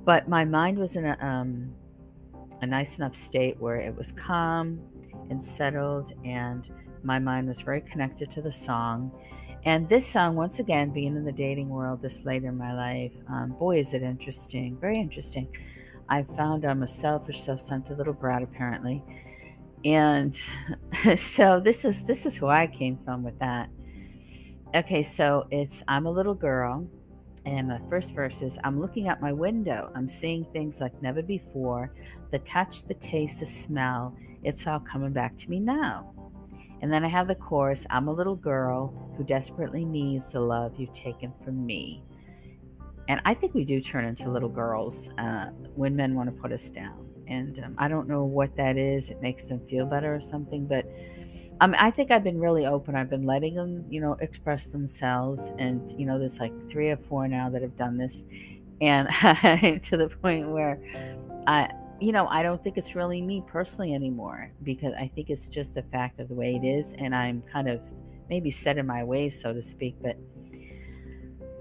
but 0.04 0.28
my 0.28 0.44
mind 0.44 0.78
was 0.78 0.96
in 0.96 1.04
a 1.04 1.16
um, 1.20 1.74
a 2.62 2.66
nice 2.66 2.98
enough 2.98 3.14
state 3.14 3.60
where 3.60 3.76
it 3.76 3.94
was 3.94 4.12
calm 4.12 4.80
and 5.30 5.42
settled, 5.42 6.12
and 6.24 6.68
my 7.02 7.18
mind 7.18 7.46
was 7.46 7.60
very 7.60 7.80
connected 7.82 8.30
to 8.32 8.42
the 8.42 8.50
song 8.50 9.12
and 9.64 9.88
this 9.88 10.06
song, 10.06 10.36
once 10.36 10.60
again, 10.60 10.90
being 10.90 11.16
in 11.16 11.24
the 11.24 11.32
dating 11.32 11.68
world 11.68 12.00
this 12.02 12.24
late 12.24 12.44
in 12.44 12.56
my 12.56 12.74
life, 12.74 13.12
um, 13.28 13.50
boy, 13.58 13.78
is 13.78 13.92
it 13.92 14.02
interesting. 14.02 14.78
Very 14.80 14.98
interesting. 15.00 15.48
I 16.08 16.22
found 16.22 16.64
I'm 16.64 16.82
a 16.82 16.88
selfish, 16.88 17.42
self-centered 17.42 17.98
little 17.98 18.14
brat, 18.14 18.42
apparently. 18.42 19.02
And 19.84 20.36
so 21.16 21.60
this 21.60 21.84
is 21.84 22.04
this 22.04 22.26
is 22.26 22.36
who 22.36 22.46
I 22.46 22.66
came 22.66 22.98
from 23.04 23.22
with 23.22 23.38
that. 23.40 23.68
Okay, 24.74 25.02
so 25.02 25.46
it's 25.50 25.82
I'm 25.88 26.06
a 26.06 26.10
little 26.10 26.34
girl, 26.34 26.86
and 27.44 27.70
the 27.70 27.80
first 27.88 28.14
verse 28.14 28.42
is 28.42 28.58
I'm 28.64 28.80
looking 28.80 29.08
out 29.08 29.20
my 29.20 29.32
window. 29.32 29.90
I'm 29.94 30.08
seeing 30.08 30.44
things 30.52 30.80
like 30.80 31.00
never 31.02 31.22
before. 31.22 31.92
The 32.30 32.38
touch, 32.40 32.84
the 32.84 32.94
taste, 32.94 33.40
the 33.40 33.46
smell, 33.46 34.14
it's 34.42 34.66
all 34.66 34.80
coming 34.80 35.12
back 35.12 35.36
to 35.38 35.50
me 35.50 35.60
now. 35.60 36.12
And 36.80 36.92
then 36.92 37.04
I 37.04 37.08
have 37.08 37.26
the 37.26 37.34
chorus 37.34 37.86
I'm 37.90 38.08
a 38.08 38.12
little 38.12 38.36
girl 38.36 39.12
who 39.16 39.24
desperately 39.24 39.84
needs 39.84 40.32
the 40.32 40.40
love 40.40 40.74
you've 40.76 40.92
taken 40.92 41.32
from 41.44 41.66
me. 41.66 42.02
And 43.08 43.20
I 43.24 43.34
think 43.34 43.54
we 43.54 43.64
do 43.64 43.80
turn 43.80 44.04
into 44.04 44.30
little 44.30 44.50
girls 44.50 45.10
uh, 45.18 45.46
when 45.74 45.96
men 45.96 46.14
want 46.14 46.34
to 46.34 46.40
put 46.40 46.52
us 46.52 46.68
down. 46.68 47.06
And 47.26 47.58
um, 47.64 47.74
I 47.78 47.88
don't 47.88 48.06
know 48.06 48.24
what 48.24 48.54
that 48.56 48.76
is. 48.76 49.10
It 49.10 49.20
makes 49.22 49.44
them 49.44 49.60
feel 49.68 49.86
better 49.86 50.14
or 50.14 50.20
something. 50.20 50.66
But 50.66 50.86
um, 51.60 51.74
I 51.78 51.90
think 51.90 52.10
I've 52.10 52.22
been 52.22 52.38
really 52.38 52.66
open. 52.66 52.94
I've 52.94 53.10
been 53.10 53.24
letting 53.24 53.54
them, 53.54 53.84
you 53.88 54.00
know, 54.00 54.12
express 54.20 54.66
themselves. 54.66 55.50
And, 55.58 55.90
you 55.98 56.06
know, 56.06 56.18
there's 56.18 56.38
like 56.38 56.52
three 56.70 56.90
or 56.90 56.96
four 56.96 57.26
now 57.28 57.48
that 57.50 57.62
have 57.62 57.76
done 57.76 57.96
this. 57.96 58.24
And 58.80 59.08
to 59.84 59.96
the 59.96 60.08
point 60.22 60.50
where 60.50 60.80
I, 61.46 61.70
you 62.00 62.12
know, 62.12 62.26
I 62.28 62.42
don't 62.42 62.62
think 62.62 62.76
it's 62.76 62.94
really 62.94 63.20
me 63.20 63.42
personally 63.46 63.94
anymore 63.94 64.52
because 64.62 64.94
I 64.94 65.08
think 65.08 65.30
it's 65.30 65.48
just 65.48 65.74
the 65.74 65.82
fact 65.82 66.20
of 66.20 66.28
the 66.28 66.34
way 66.34 66.54
it 66.54 66.66
is. 66.66 66.94
And 66.98 67.14
I'm 67.14 67.42
kind 67.42 67.68
of 67.68 67.80
maybe 68.28 68.50
set 68.50 68.78
in 68.78 68.86
my 68.86 69.02
ways, 69.04 69.40
so 69.40 69.52
to 69.52 69.62
speak. 69.62 69.96
But 70.00 70.16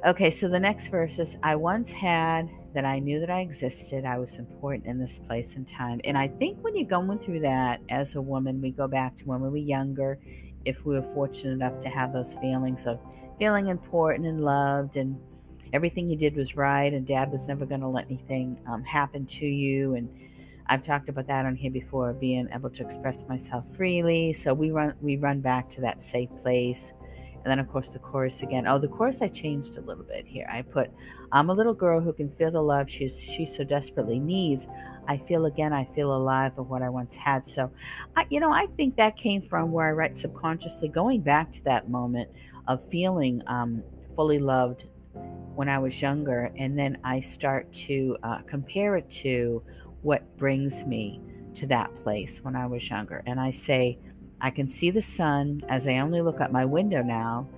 okay, 0.05 0.29
so 0.29 0.47
the 0.47 0.59
next 0.59 0.87
verse 0.87 1.19
is 1.19 1.37
I 1.43 1.55
once 1.55 1.91
had 1.91 2.49
that 2.73 2.85
I 2.85 2.99
knew 2.99 3.19
that 3.19 3.31
I 3.31 3.41
existed. 3.41 4.05
I 4.05 4.19
was 4.19 4.37
important 4.37 4.85
in 4.85 4.99
this 4.99 5.17
place 5.17 5.55
and 5.55 5.67
time. 5.67 5.99
And 6.03 6.17
I 6.17 6.27
think 6.27 6.59
when 6.61 6.75
you're 6.75 6.87
going 6.87 7.17
through 7.17 7.39
that 7.39 7.81
as 7.89 8.15
a 8.15 8.21
woman, 8.21 8.61
we 8.61 8.71
go 8.71 8.87
back 8.87 9.15
to 9.17 9.25
when 9.25 9.41
we 9.41 9.49
were 9.49 9.57
younger 9.57 10.19
if 10.65 10.85
we 10.85 10.95
were 10.95 11.13
fortunate 11.13 11.53
enough 11.53 11.79
to 11.79 11.89
have 11.89 12.13
those 12.13 12.33
feelings 12.35 12.85
of 12.85 12.99
feeling 13.39 13.67
important 13.67 14.27
and 14.27 14.41
loved 14.41 14.97
and 14.97 15.17
everything 15.73 16.09
you 16.09 16.15
did 16.15 16.35
was 16.35 16.55
right 16.55 16.93
and 16.93 17.05
dad 17.05 17.31
was 17.31 17.47
never 17.47 17.65
going 17.65 17.81
to 17.81 17.87
let 17.87 18.05
anything 18.05 18.59
um, 18.67 18.83
happen 18.83 19.25
to 19.25 19.45
you 19.45 19.95
and 19.95 20.09
i've 20.67 20.83
talked 20.83 21.09
about 21.09 21.27
that 21.27 21.45
on 21.45 21.55
here 21.55 21.71
before 21.71 22.13
being 22.13 22.47
able 22.53 22.69
to 22.69 22.83
express 22.83 23.23
myself 23.27 23.63
freely 23.75 24.33
so 24.33 24.53
we 24.53 24.71
run 24.71 24.93
we 25.01 25.17
run 25.17 25.41
back 25.41 25.69
to 25.69 25.81
that 25.81 26.01
safe 26.01 26.29
place 26.41 26.93
and 27.47 27.51
then, 27.53 27.59
of 27.59 27.71
course, 27.71 27.87
the 27.87 27.99
chorus 27.99 28.43
again. 28.43 28.67
Oh, 28.67 28.77
the 28.77 28.89
chorus 28.89 29.21
I 29.21 29.29
changed 29.29 29.77
a 29.77 29.81
little 29.81 30.03
bit 30.03 30.25
here. 30.27 30.45
I 30.51 30.63
put, 30.63 30.91
I'm 31.31 31.49
a 31.49 31.53
little 31.53 31.73
girl 31.73 32.01
who 32.01 32.11
can 32.11 32.29
feel 32.29 32.51
the 32.51 32.61
love 32.61 32.89
she's, 32.89 33.21
she 33.21 33.45
so 33.45 33.63
desperately 33.63 34.19
needs. 34.19 34.67
I 35.07 35.15
feel 35.15 35.45
again, 35.45 35.71
I 35.71 35.85
feel 35.85 36.13
alive 36.13 36.57
of 36.57 36.69
what 36.69 36.81
I 36.81 36.89
once 36.89 37.15
had. 37.15 37.45
So, 37.47 37.71
I, 38.17 38.27
you 38.29 38.41
know, 38.41 38.51
I 38.51 38.65
think 38.65 38.97
that 38.97 39.15
came 39.15 39.41
from 39.41 39.71
where 39.71 39.87
I 39.87 39.91
write 39.91 40.17
subconsciously, 40.17 40.89
going 40.89 41.21
back 41.21 41.53
to 41.53 41.63
that 41.63 41.89
moment 41.89 42.29
of 42.67 42.83
feeling 42.83 43.41
um, 43.47 43.81
fully 44.13 44.39
loved 44.39 44.87
when 45.57 45.67
I 45.67 45.79
was 45.79 45.99
younger. 46.03 46.51
And 46.55 46.77
then 46.77 46.99
I 47.03 47.19
start 47.19 47.73
to 47.73 48.15
uh, 48.21 48.41
compare 48.43 48.95
it 48.95 49.09
to 49.23 49.63
what 50.03 50.37
brings 50.37 50.85
me 50.85 51.19
to 51.55 51.65
that 51.65 51.93
place 52.03 52.43
when 52.43 52.55
I 52.55 52.67
was 52.67 52.87
younger. 52.87 53.23
And 53.25 53.39
I 53.39 53.49
say, 53.49 53.97
I 54.39 54.51
can 54.51 54.67
see 54.67 54.91
the 54.91 55.01
sun 55.01 55.63
as 55.67 55.87
I 55.87 55.97
only 55.97 56.21
look 56.21 56.39
out 56.41 56.51
my 56.51 56.63
window 56.63 57.01
now. 57.01 57.49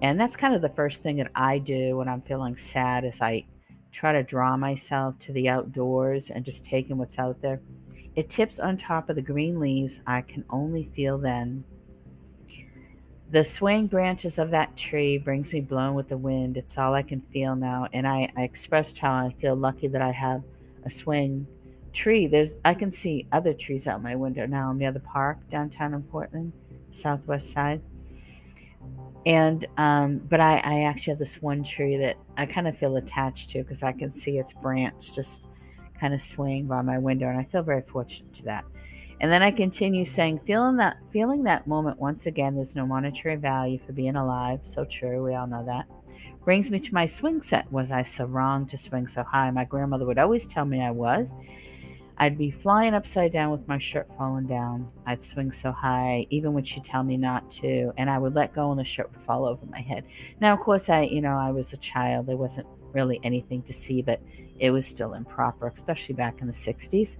And 0.00 0.18
that's 0.18 0.36
kind 0.36 0.54
of 0.54 0.62
the 0.62 0.68
first 0.68 1.02
thing 1.02 1.16
that 1.16 1.32
I 1.34 1.58
do 1.58 1.96
when 1.96 2.08
I'm 2.08 2.22
feeling 2.22 2.54
sad 2.54 3.04
is 3.04 3.20
I 3.20 3.46
try 3.90 4.12
to 4.12 4.22
draw 4.22 4.56
myself 4.56 5.18
to 5.20 5.32
the 5.32 5.48
outdoors 5.48 6.30
and 6.30 6.44
just 6.44 6.64
take 6.64 6.90
in 6.90 6.98
what's 6.98 7.18
out 7.18 7.42
there. 7.42 7.60
It 8.14 8.30
tips 8.30 8.60
on 8.60 8.76
top 8.76 9.10
of 9.10 9.16
the 9.16 9.22
green 9.22 9.58
leaves. 9.58 9.98
I 10.06 10.20
can 10.20 10.44
only 10.50 10.84
feel 10.84 11.18
then. 11.18 11.64
The 13.34 13.42
swaying 13.42 13.88
branches 13.88 14.38
of 14.38 14.50
that 14.52 14.76
tree 14.76 15.18
brings 15.18 15.52
me 15.52 15.60
blown 15.60 15.94
with 15.94 16.06
the 16.06 16.16
wind. 16.16 16.56
It's 16.56 16.78
all 16.78 16.94
I 16.94 17.02
can 17.02 17.20
feel 17.20 17.56
now. 17.56 17.88
And 17.92 18.06
I, 18.06 18.30
I 18.36 18.44
expressed 18.44 18.98
how 18.98 19.12
I 19.12 19.34
feel 19.40 19.56
lucky 19.56 19.88
that 19.88 20.00
I 20.00 20.12
have 20.12 20.44
a 20.84 20.90
swing 20.90 21.44
tree. 21.92 22.28
There's 22.28 22.58
I 22.64 22.74
can 22.74 22.92
see 22.92 23.26
other 23.32 23.52
trees 23.52 23.88
out 23.88 24.00
my 24.04 24.14
window 24.14 24.46
now. 24.46 24.70
I'm 24.70 24.78
near 24.78 24.92
the 24.92 25.00
park 25.00 25.38
downtown 25.50 25.94
in 25.94 26.04
Portland, 26.04 26.52
southwest 26.92 27.50
side. 27.50 27.82
And 29.26 29.66
um, 29.78 30.18
but 30.18 30.38
I, 30.38 30.58
I 30.58 30.82
actually 30.82 31.10
have 31.10 31.18
this 31.18 31.42
one 31.42 31.64
tree 31.64 31.96
that 31.96 32.16
I 32.36 32.46
kind 32.46 32.68
of 32.68 32.78
feel 32.78 32.94
attached 32.98 33.50
to 33.50 33.64
because 33.64 33.82
I 33.82 33.90
can 33.90 34.12
see 34.12 34.38
its 34.38 34.52
branch 34.52 35.12
just 35.12 35.42
kind 35.98 36.14
of 36.14 36.22
swaying 36.22 36.68
by 36.68 36.82
my 36.82 36.98
window, 36.98 37.28
and 37.28 37.40
I 37.40 37.42
feel 37.42 37.64
very 37.64 37.82
fortunate 37.82 38.32
to 38.34 38.44
that. 38.44 38.64
And 39.24 39.32
then 39.32 39.42
I 39.42 39.52
continue 39.52 40.04
saying, 40.04 40.40
feeling 40.40 40.76
that 40.76 40.98
feeling 41.10 41.44
that 41.44 41.66
moment 41.66 41.98
once 41.98 42.26
again, 42.26 42.56
there's 42.56 42.76
no 42.76 42.86
monetary 42.86 43.36
value 43.36 43.78
for 43.78 43.94
being 43.94 44.16
alive. 44.16 44.60
So 44.60 44.84
true, 44.84 45.24
we 45.24 45.34
all 45.34 45.46
know 45.46 45.64
that. 45.64 45.86
Brings 46.44 46.68
me 46.68 46.78
to 46.78 46.92
my 46.92 47.06
swing 47.06 47.40
set. 47.40 47.72
Was 47.72 47.90
I 47.90 48.02
so 48.02 48.26
wrong 48.26 48.66
to 48.66 48.76
swing 48.76 49.06
so 49.06 49.22
high? 49.22 49.50
My 49.50 49.64
grandmother 49.64 50.04
would 50.04 50.18
always 50.18 50.46
tell 50.46 50.66
me 50.66 50.82
I 50.82 50.90
was. 50.90 51.34
I'd 52.18 52.36
be 52.36 52.50
flying 52.50 52.92
upside 52.92 53.32
down 53.32 53.50
with 53.50 53.66
my 53.66 53.78
shirt 53.78 54.14
falling 54.14 54.46
down. 54.46 54.92
I'd 55.06 55.22
swing 55.22 55.52
so 55.52 55.72
high, 55.72 56.26
even 56.28 56.52
when 56.52 56.64
she'd 56.64 56.84
tell 56.84 57.02
me 57.02 57.16
not 57.16 57.50
to, 57.52 57.94
and 57.96 58.10
I 58.10 58.18
would 58.18 58.34
let 58.34 58.54
go 58.54 58.72
and 58.72 58.78
the 58.78 58.84
shirt 58.84 59.10
would 59.10 59.22
fall 59.22 59.46
over 59.46 59.64
my 59.70 59.80
head. 59.80 60.04
Now, 60.38 60.52
of 60.52 60.60
course, 60.60 60.90
I, 60.90 61.04
you 61.04 61.22
know, 61.22 61.38
I 61.38 61.50
was 61.50 61.72
a 61.72 61.78
child. 61.78 62.26
There 62.26 62.36
wasn't 62.36 62.66
really 62.92 63.20
anything 63.22 63.62
to 63.62 63.72
see, 63.72 64.02
but 64.02 64.20
it 64.58 64.70
was 64.70 64.86
still 64.86 65.14
improper, 65.14 65.66
especially 65.66 66.14
back 66.14 66.42
in 66.42 66.46
the 66.46 66.52
60s. 66.52 67.16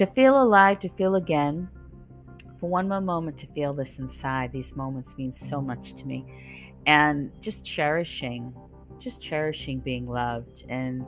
To 0.00 0.06
feel 0.06 0.40
alive, 0.40 0.80
to 0.80 0.88
feel 0.88 1.16
again, 1.16 1.68
for 2.58 2.70
one 2.70 2.88
more 2.88 3.02
moment 3.02 3.36
to 3.36 3.46
feel 3.48 3.74
this 3.74 3.98
inside, 3.98 4.50
these 4.50 4.74
moments 4.74 5.18
mean 5.18 5.30
so 5.30 5.60
much 5.60 5.92
to 5.96 6.06
me. 6.06 6.24
And 6.86 7.30
just 7.42 7.66
cherishing, 7.66 8.54
just 8.98 9.20
cherishing 9.20 9.80
being 9.80 10.08
loved 10.08 10.64
and 10.70 11.04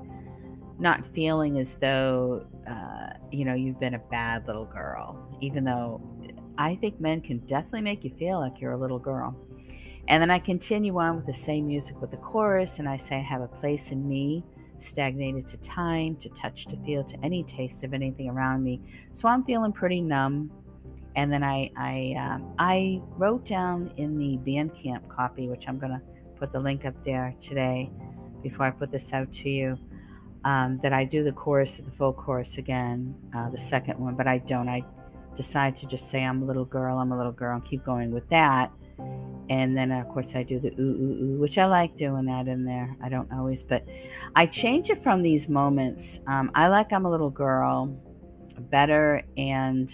not 0.78 1.06
feeling 1.06 1.58
as 1.58 1.76
though 1.76 2.44
uh, 2.68 3.14
you 3.30 3.46
know 3.46 3.54
you've 3.54 3.80
been 3.80 3.94
a 3.94 3.98
bad 4.10 4.46
little 4.46 4.66
girl 4.66 5.16
even 5.40 5.64
though 5.64 6.00
i 6.58 6.74
think 6.74 7.00
men 7.00 7.20
can 7.20 7.38
definitely 7.46 7.80
make 7.80 8.04
you 8.04 8.10
feel 8.18 8.40
like 8.40 8.60
you're 8.60 8.72
a 8.72 8.76
little 8.76 8.98
girl. 8.98 9.34
And 10.08 10.20
then 10.20 10.30
i 10.30 10.38
continue 10.38 10.98
on 10.98 11.16
with 11.16 11.26
the 11.26 11.32
same 11.32 11.66
music 11.66 11.98
with 12.00 12.10
the 12.10 12.18
chorus 12.18 12.78
and 12.78 12.88
i 12.88 12.96
say 12.96 13.20
have 13.22 13.40
a 13.40 13.48
place 13.48 13.90
in 13.90 14.06
me 14.06 14.44
stagnated 14.82 15.46
to 15.46 15.56
time 15.58 16.16
to 16.16 16.28
touch 16.30 16.66
to 16.66 16.76
feel 16.84 17.04
to 17.04 17.16
any 17.22 17.42
taste 17.44 17.84
of 17.84 17.94
anything 17.94 18.28
around 18.28 18.62
me 18.62 18.80
so 19.12 19.28
i'm 19.28 19.44
feeling 19.44 19.72
pretty 19.72 20.00
numb 20.00 20.50
and 21.16 21.32
then 21.32 21.42
i 21.42 21.70
i 21.76 22.14
um, 22.18 22.54
i 22.58 23.00
wrote 23.16 23.44
down 23.44 23.92
in 23.96 24.18
the 24.18 24.38
bandcamp 24.38 25.08
copy 25.08 25.48
which 25.48 25.68
i'm 25.68 25.78
to 25.80 26.00
put 26.36 26.52
the 26.52 26.58
link 26.58 26.84
up 26.84 26.94
there 27.04 27.34
today 27.40 27.90
before 28.42 28.66
i 28.66 28.70
put 28.70 28.90
this 28.90 29.12
out 29.12 29.32
to 29.32 29.48
you 29.48 29.78
um, 30.44 30.78
that 30.78 30.92
I 30.92 31.04
do 31.04 31.22
the 31.22 31.32
chorus, 31.32 31.78
the 31.78 31.90
full 31.90 32.12
chorus 32.12 32.58
again, 32.58 33.14
uh, 33.34 33.50
the 33.50 33.58
second 33.58 33.98
one, 33.98 34.14
but 34.14 34.26
I 34.26 34.38
don't. 34.38 34.68
I 34.68 34.84
decide 35.36 35.76
to 35.76 35.86
just 35.86 36.10
say 36.10 36.22
I'm 36.24 36.42
a 36.42 36.44
little 36.44 36.64
girl, 36.64 36.98
I'm 36.98 37.12
a 37.12 37.16
little 37.16 37.32
girl, 37.32 37.54
and 37.54 37.64
keep 37.64 37.84
going 37.84 38.10
with 38.10 38.28
that. 38.30 38.72
And 39.50 39.76
then, 39.76 39.90
of 39.90 40.08
course, 40.08 40.34
I 40.34 40.44
do 40.44 40.58
the 40.60 40.70
ooh, 40.78 40.80
ooh, 40.80 41.24
ooh, 41.24 41.38
which 41.38 41.58
I 41.58 41.66
like 41.66 41.96
doing 41.96 42.24
that 42.26 42.48
in 42.48 42.64
there. 42.64 42.96
I 43.02 43.08
don't 43.08 43.30
always, 43.32 43.62
but 43.62 43.86
I 44.34 44.46
change 44.46 44.88
it 44.88 45.02
from 45.02 45.22
these 45.22 45.48
moments. 45.48 46.20
Um, 46.26 46.50
I 46.54 46.68
like 46.68 46.92
I'm 46.92 47.04
a 47.04 47.10
little 47.10 47.30
girl 47.30 47.94
better, 48.70 49.22
and 49.36 49.92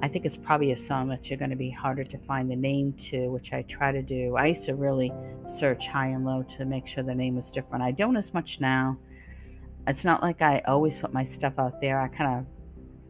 I 0.00 0.08
think 0.08 0.24
it's 0.24 0.36
probably 0.36 0.72
a 0.72 0.76
song 0.76 1.08
that 1.08 1.28
you're 1.28 1.38
going 1.38 1.50
to 1.50 1.56
be 1.56 1.70
harder 1.70 2.04
to 2.04 2.18
find 2.18 2.50
the 2.50 2.56
name 2.56 2.92
to, 2.94 3.28
which 3.28 3.52
I 3.52 3.62
try 3.62 3.92
to 3.92 4.00
do. 4.00 4.36
I 4.36 4.46
used 4.46 4.64
to 4.66 4.74
really 4.74 5.12
search 5.46 5.88
high 5.88 6.08
and 6.08 6.24
low 6.24 6.42
to 6.56 6.64
make 6.64 6.86
sure 6.86 7.02
the 7.02 7.14
name 7.14 7.36
was 7.36 7.50
different. 7.50 7.82
I 7.82 7.90
don't 7.90 8.16
as 8.16 8.32
much 8.32 8.60
now 8.60 8.96
it's 9.88 10.04
not 10.04 10.22
like 10.22 10.42
I 10.42 10.60
always 10.66 10.96
put 10.96 11.12
my 11.12 11.22
stuff 11.22 11.54
out 11.58 11.80
there. 11.80 12.00
I 12.00 12.08
kind 12.08 12.38
of 12.38 12.46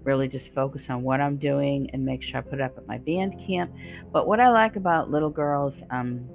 really 0.04 0.28
just 0.28 0.54
focus 0.54 0.88
on 0.90 1.02
what 1.02 1.20
I'm 1.20 1.36
doing 1.36 1.90
and 1.92 2.04
make 2.04 2.22
sure 2.22 2.38
I 2.38 2.40
put 2.42 2.54
it 2.54 2.62
up 2.62 2.78
at 2.78 2.86
my 2.86 2.98
Bandcamp. 2.98 3.70
But 4.12 4.26
what 4.26 4.40
I 4.40 4.48
like 4.48 4.76
about 4.76 5.10
Little 5.10 5.30
Girls, 5.30 5.82
um, 5.90 6.28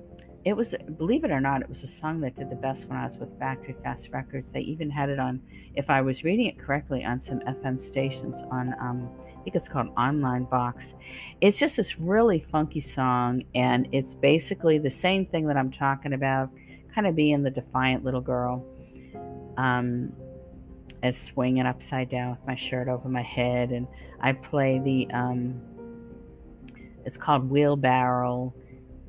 it 0.45 0.57
was, 0.57 0.75
believe 0.97 1.23
it 1.23 1.31
or 1.31 1.39
not, 1.39 1.61
it 1.61 1.69
was 1.69 1.83
a 1.83 1.87
song 1.87 2.19
that 2.21 2.35
did 2.35 2.49
the 2.49 2.55
best 2.55 2.87
when 2.87 2.97
I 2.97 3.05
was 3.05 3.17
with 3.17 3.37
Factory 3.39 3.75
Fast 3.81 4.09
Records. 4.11 4.49
They 4.49 4.59
even 4.61 4.89
had 4.89 5.09
it 5.09 5.19
on, 5.19 5.41
if 5.75 5.89
I 5.89 6.01
was 6.01 6.23
reading 6.23 6.47
it 6.47 6.59
correctly, 6.59 7.05
on 7.05 7.19
some 7.19 7.39
FM 7.41 7.79
stations 7.79 8.41
on, 8.51 8.75
um, 8.79 9.09
I 9.29 9.43
think 9.43 9.55
it's 9.55 9.69
called 9.69 9.87
Online 9.97 10.43
Box. 10.43 10.95
It's 11.39 11.57
just 11.57 11.77
this 11.77 11.97
really 11.97 12.39
funky 12.39 12.81
song, 12.81 13.43
and 13.55 13.87
it's 13.91 14.15
basically 14.15 14.79
the 14.79 14.89
same 14.89 15.25
thing 15.25 15.47
that 15.47 15.57
I'm 15.57 15.71
talking 15.71 16.13
about, 16.13 16.49
kind 16.93 17.07
of 17.07 17.15
being 17.15 17.43
the 17.43 17.51
defiant 17.51 18.03
little 18.03 18.21
girl. 18.21 18.65
Um, 19.57 20.11
as 21.03 21.21
swinging 21.21 21.65
upside 21.65 22.09
down 22.09 22.31
with 22.31 22.47
my 22.47 22.55
shirt 22.55 22.87
over 22.87 23.09
my 23.09 23.21
head, 23.21 23.71
and 23.71 23.87
I 24.21 24.31
play 24.31 24.79
the 24.79 25.07
um, 25.11 25.61
it's 27.05 27.17
called 27.17 27.49
wheelbarrow, 27.49 28.53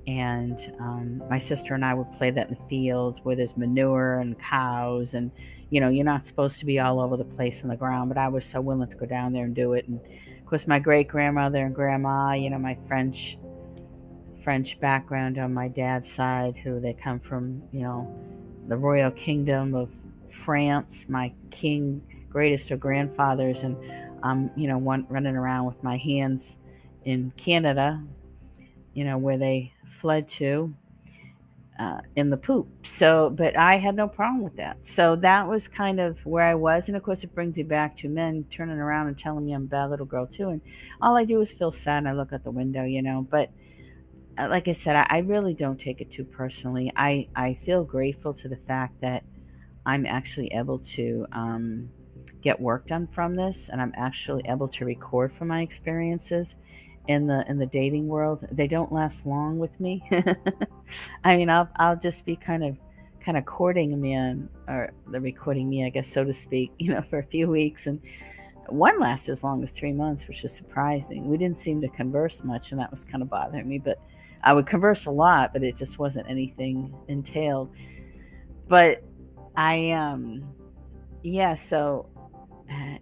and 0.07 0.75
um, 0.81 1.23
my 1.31 1.39
sister 1.39 1.73
and 1.75 1.85
I 1.85 1.95
would 1.95 2.11
play 2.19 2.31
that 2.31 2.49
in 2.49 2.57
the 2.57 2.69
fields 2.69 3.21
where 3.23 3.37
there's 3.37 3.57
manure 3.57 4.19
and 4.19 4.39
cows, 4.39 5.15
and 5.15 5.31
you 5.71 5.81
know 5.81 5.89
you're 5.89 6.05
not 6.05 6.27
supposed 6.27 6.59
to 6.59 6.67
be 6.67 6.81
all 6.81 7.01
over 7.01 7.17
the 7.17 7.25
place 7.25 7.63
on 7.63 7.69
the 7.69 7.77
ground, 7.77 8.11
but 8.11 8.19
I 8.19 8.29
was 8.29 8.45
so 8.45 8.61
willing 8.61 8.91
to 8.91 8.97
go 8.97 9.07
down 9.07 9.33
there 9.33 9.45
and 9.45 9.55
do 9.55 9.75
it, 9.75 9.87
and 9.87 10.01
of 10.01 10.47
course 10.47 10.67
my 10.67 10.81
great 10.81 11.07
grandmother 11.07 11.65
and 11.65 11.75
grandma, 11.75 12.33
you 12.33 12.51
know 12.51 12.59
my 12.59 12.77
French 12.89 13.39
French 14.43 14.79
background 14.79 15.39
on 15.39 15.55
my 15.55 15.69
dad's 15.69 16.11
side, 16.11 16.57
who 16.57 16.79
they 16.79 16.93
come 16.93 17.19
from, 17.19 17.63
you 17.73 17.81
know, 17.81 18.15
the 18.69 18.77
royal 18.77 19.11
kingdom 19.11 19.75
of 19.75 19.91
France, 20.29 21.07
my 21.09 21.33
king, 21.51 22.03
greatest 22.29 22.71
of 22.71 22.81
grandfathers, 22.81 23.63
and 23.63 23.77
I'm, 24.23 24.51
you 24.57 24.69
know, 24.69 24.79
one, 24.79 25.07
running 25.09 25.37
around 25.37 25.67
with 25.67 25.83
my 25.83 25.97
hands 25.97 26.57
in 27.05 27.33
Canada, 27.37 28.03
you 28.95 29.05
know, 29.05 29.19
where 29.19 29.37
they 29.37 29.73
fled 29.87 30.29
to 30.29 30.75
uh, 31.79 32.01
in 32.15 32.31
the 32.31 32.37
poop. 32.37 32.87
So, 32.87 33.31
but 33.31 33.57
I 33.57 33.77
had 33.77 33.97
no 33.97 34.07
problem 34.09 34.43
with 34.43 34.57
that. 34.57 34.87
So 34.87 35.17
that 35.17 35.49
was 35.49 35.67
kind 35.69 36.01
of 36.01 36.25
where 36.25 36.45
I 36.45 36.55
was. 36.55 36.89
And 36.89 36.97
of 36.97 37.03
course, 37.03 37.25
it 37.25 37.35
brings 37.35 37.57
me 37.57 37.65
back 37.65 37.97
to 37.99 38.09
men 38.09 38.45
turning 38.51 38.79
around 38.79 39.09
and 39.09 39.19
telling 39.19 39.45
me 39.45 39.53
I'm 39.53 39.65
a 39.65 39.67
bad 39.67 39.91
little 39.91 40.07
girl 40.07 40.27
too. 40.27 40.51
And 40.51 40.61
all 41.03 41.17
I 41.17 41.25
do 41.25 41.41
is 41.41 41.53
feel 41.53 41.73
sad 41.73 41.99
and 41.99 42.09
I 42.09 42.13
look 42.13 42.33
out 42.33 42.45
the 42.45 42.51
window, 42.51 42.85
you 42.85 43.03
know. 43.03 43.27
But 43.29 43.51
uh, 44.39 44.47
like 44.49 44.69
I 44.69 44.73
said, 44.73 44.97
I, 44.97 45.07
I 45.11 45.19
really 45.19 45.55
don't 45.55 45.81
take 45.81 46.01
it 46.01 46.11
too 46.11 46.25
personally. 46.25 46.93
I, 46.95 47.29
I 47.35 47.55
feel 47.55 47.85
grateful 47.85 48.35
to 48.35 48.49
the 48.49 48.57
fact 48.57 49.01
that 49.01 49.25
I'm 49.87 50.07
actually 50.07 50.49
able 50.49 50.79
to 50.79 51.27
um, 51.33 51.91
get 52.41 52.61
work 52.61 52.87
done 52.87 53.07
from 53.09 53.35
this, 53.35 53.69
and 53.69 53.81
I'm 53.81 53.93
actually 53.97 54.43
able 54.47 54.69
to 54.69 54.85
record 54.85 55.33
from 55.33 55.49
my 55.49 55.63
experiences 55.63 56.57
in 57.09 57.27
the 57.27 57.45
in 57.49 57.59
the 57.59 57.67
dating 57.67 58.09
world. 58.09 58.47
They 58.51 58.67
don't 58.67 58.93
last 58.93 59.27
long 59.27 59.59
with 59.59 59.79
me. 59.81 60.03
I 61.25 61.37
mean, 61.37 61.51
I'll 61.51 61.69
I'll 61.77 61.97
just 61.97 62.25
be 62.25 62.37
kind 62.37 62.65
of 62.65 62.77
kind 63.21 63.37
of 63.39 63.47
courting 63.47 63.95
a 63.95 63.97
man 63.97 64.49
or 64.69 64.93
the 65.11 65.21
recording 65.21 65.69
me, 65.69 65.87
I 65.87 65.89
guess, 65.89 66.07
so 66.07 66.25
to 66.25 66.33
speak, 66.33 66.73
you 66.79 66.93
know, 66.93 67.03
for 67.03 67.19
a 67.19 67.25
few 67.25 67.49
weeks, 67.49 67.87
and 67.87 68.01
one 68.69 68.99
lasted 68.99 69.33
as 69.33 69.45
long 69.45 69.63
as 69.63 69.71
three 69.71 69.93
months, 69.93 70.27
which 70.27 70.43
was 70.43 70.55
surprising. 70.55 71.29
We 71.29 71.37
didn't 71.37 71.57
seem 71.57 71.81
to 71.83 71.89
converse 71.89 72.43
much, 72.43 72.73
and 72.73 72.81
that 72.81 72.91
was 72.91 73.05
kind 73.05 73.23
of 73.23 73.29
bothering 73.29 73.69
me. 73.69 73.79
But 73.79 73.99
I 74.43 74.53
would 74.53 74.67
converse 74.67 75.07
a 75.07 75.11
lot, 75.11 75.53
but 75.53 75.63
it 75.63 75.77
just 75.77 75.99
wasn't 75.99 76.29
anything 76.29 76.95
entailed. 77.09 77.71
But 78.69 79.03
I, 79.57 79.91
um, 79.93 80.45
yeah, 81.23 81.55
so 81.55 82.09
uh, 82.71 82.99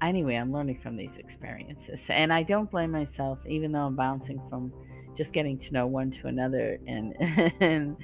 anyway, 0.00 0.36
I'm 0.36 0.52
learning 0.52 0.78
from 0.80 0.96
these 0.96 1.16
experiences. 1.16 2.08
And 2.10 2.32
I 2.32 2.42
don't 2.42 2.70
blame 2.70 2.90
myself, 2.90 3.38
even 3.46 3.72
though 3.72 3.86
I'm 3.86 3.96
bouncing 3.96 4.40
from 4.48 4.72
just 5.14 5.32
getting 5.32 5.58
to 5.58 5.72
know 5.72 5.86
one 5.86 6.10
to 6.12 6.28
another 6.28 6.78
and, 6.86 7.14
and 7.60 7.96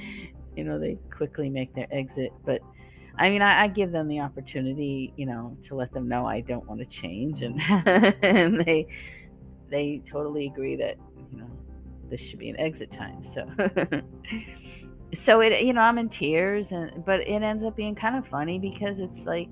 you 0.56 0.64
know, 0.64 0.78
they 0.78 0.98
quickly 1.10 1.50
make 1.50 1.74
their 1.74 1.86
exit. 1.90 2.32
But 2.44 2.62
I 3.18 3.30
mean, 3.30 3.42
I, 3.42 3.64
I, 3.64 3.68
give 3.68 3.92
them 3.92 4.08
the 4.08 4.20
opportunity, 4.20 5.12
you 5.16 5.26
know, 5.26 5.56
to 5.62 5.74
let 5.74 5.92
them 5.92 6.08
know 6.08 6.26
I 6.26 6.40
don't 6.40 6.66
want 6.66 6.80
to 6.80 6.86
change, 6.86 7.42
and 7.42 7.60
and 8.22 8.60
they 8.60 8.86
they 9.70 10.02
totally 10.04 10.46
agree 10.46 10.76
that 10.76 10.96
you 11.32 11.38
know 11.38 11.50
this 12.10 12.20
should 12.20 12.38
be 12.38 12.50
an 12.50 12.58
exit 12.60 12.90
time. 12.90 13.24
So 13.24 13.46
so 15.14 15.40
it 15.40 15.64
you 15.64 15.72
know 15.72 15.80
I'm 15.80 15.98
in 15.98 16.08
tears, 16.08 16.72
and 16.72 17.04
but 17.04 17.20
it 17.20 17.42
ends 17.42 17.64
up 17.64 17.76
being 17.76 17.94
kind 17.94 18.16
of 18.16 18.26
funny 18.26 18.58
because 18.58 19.00
it's 19.00 19.26
like 19.26 19.48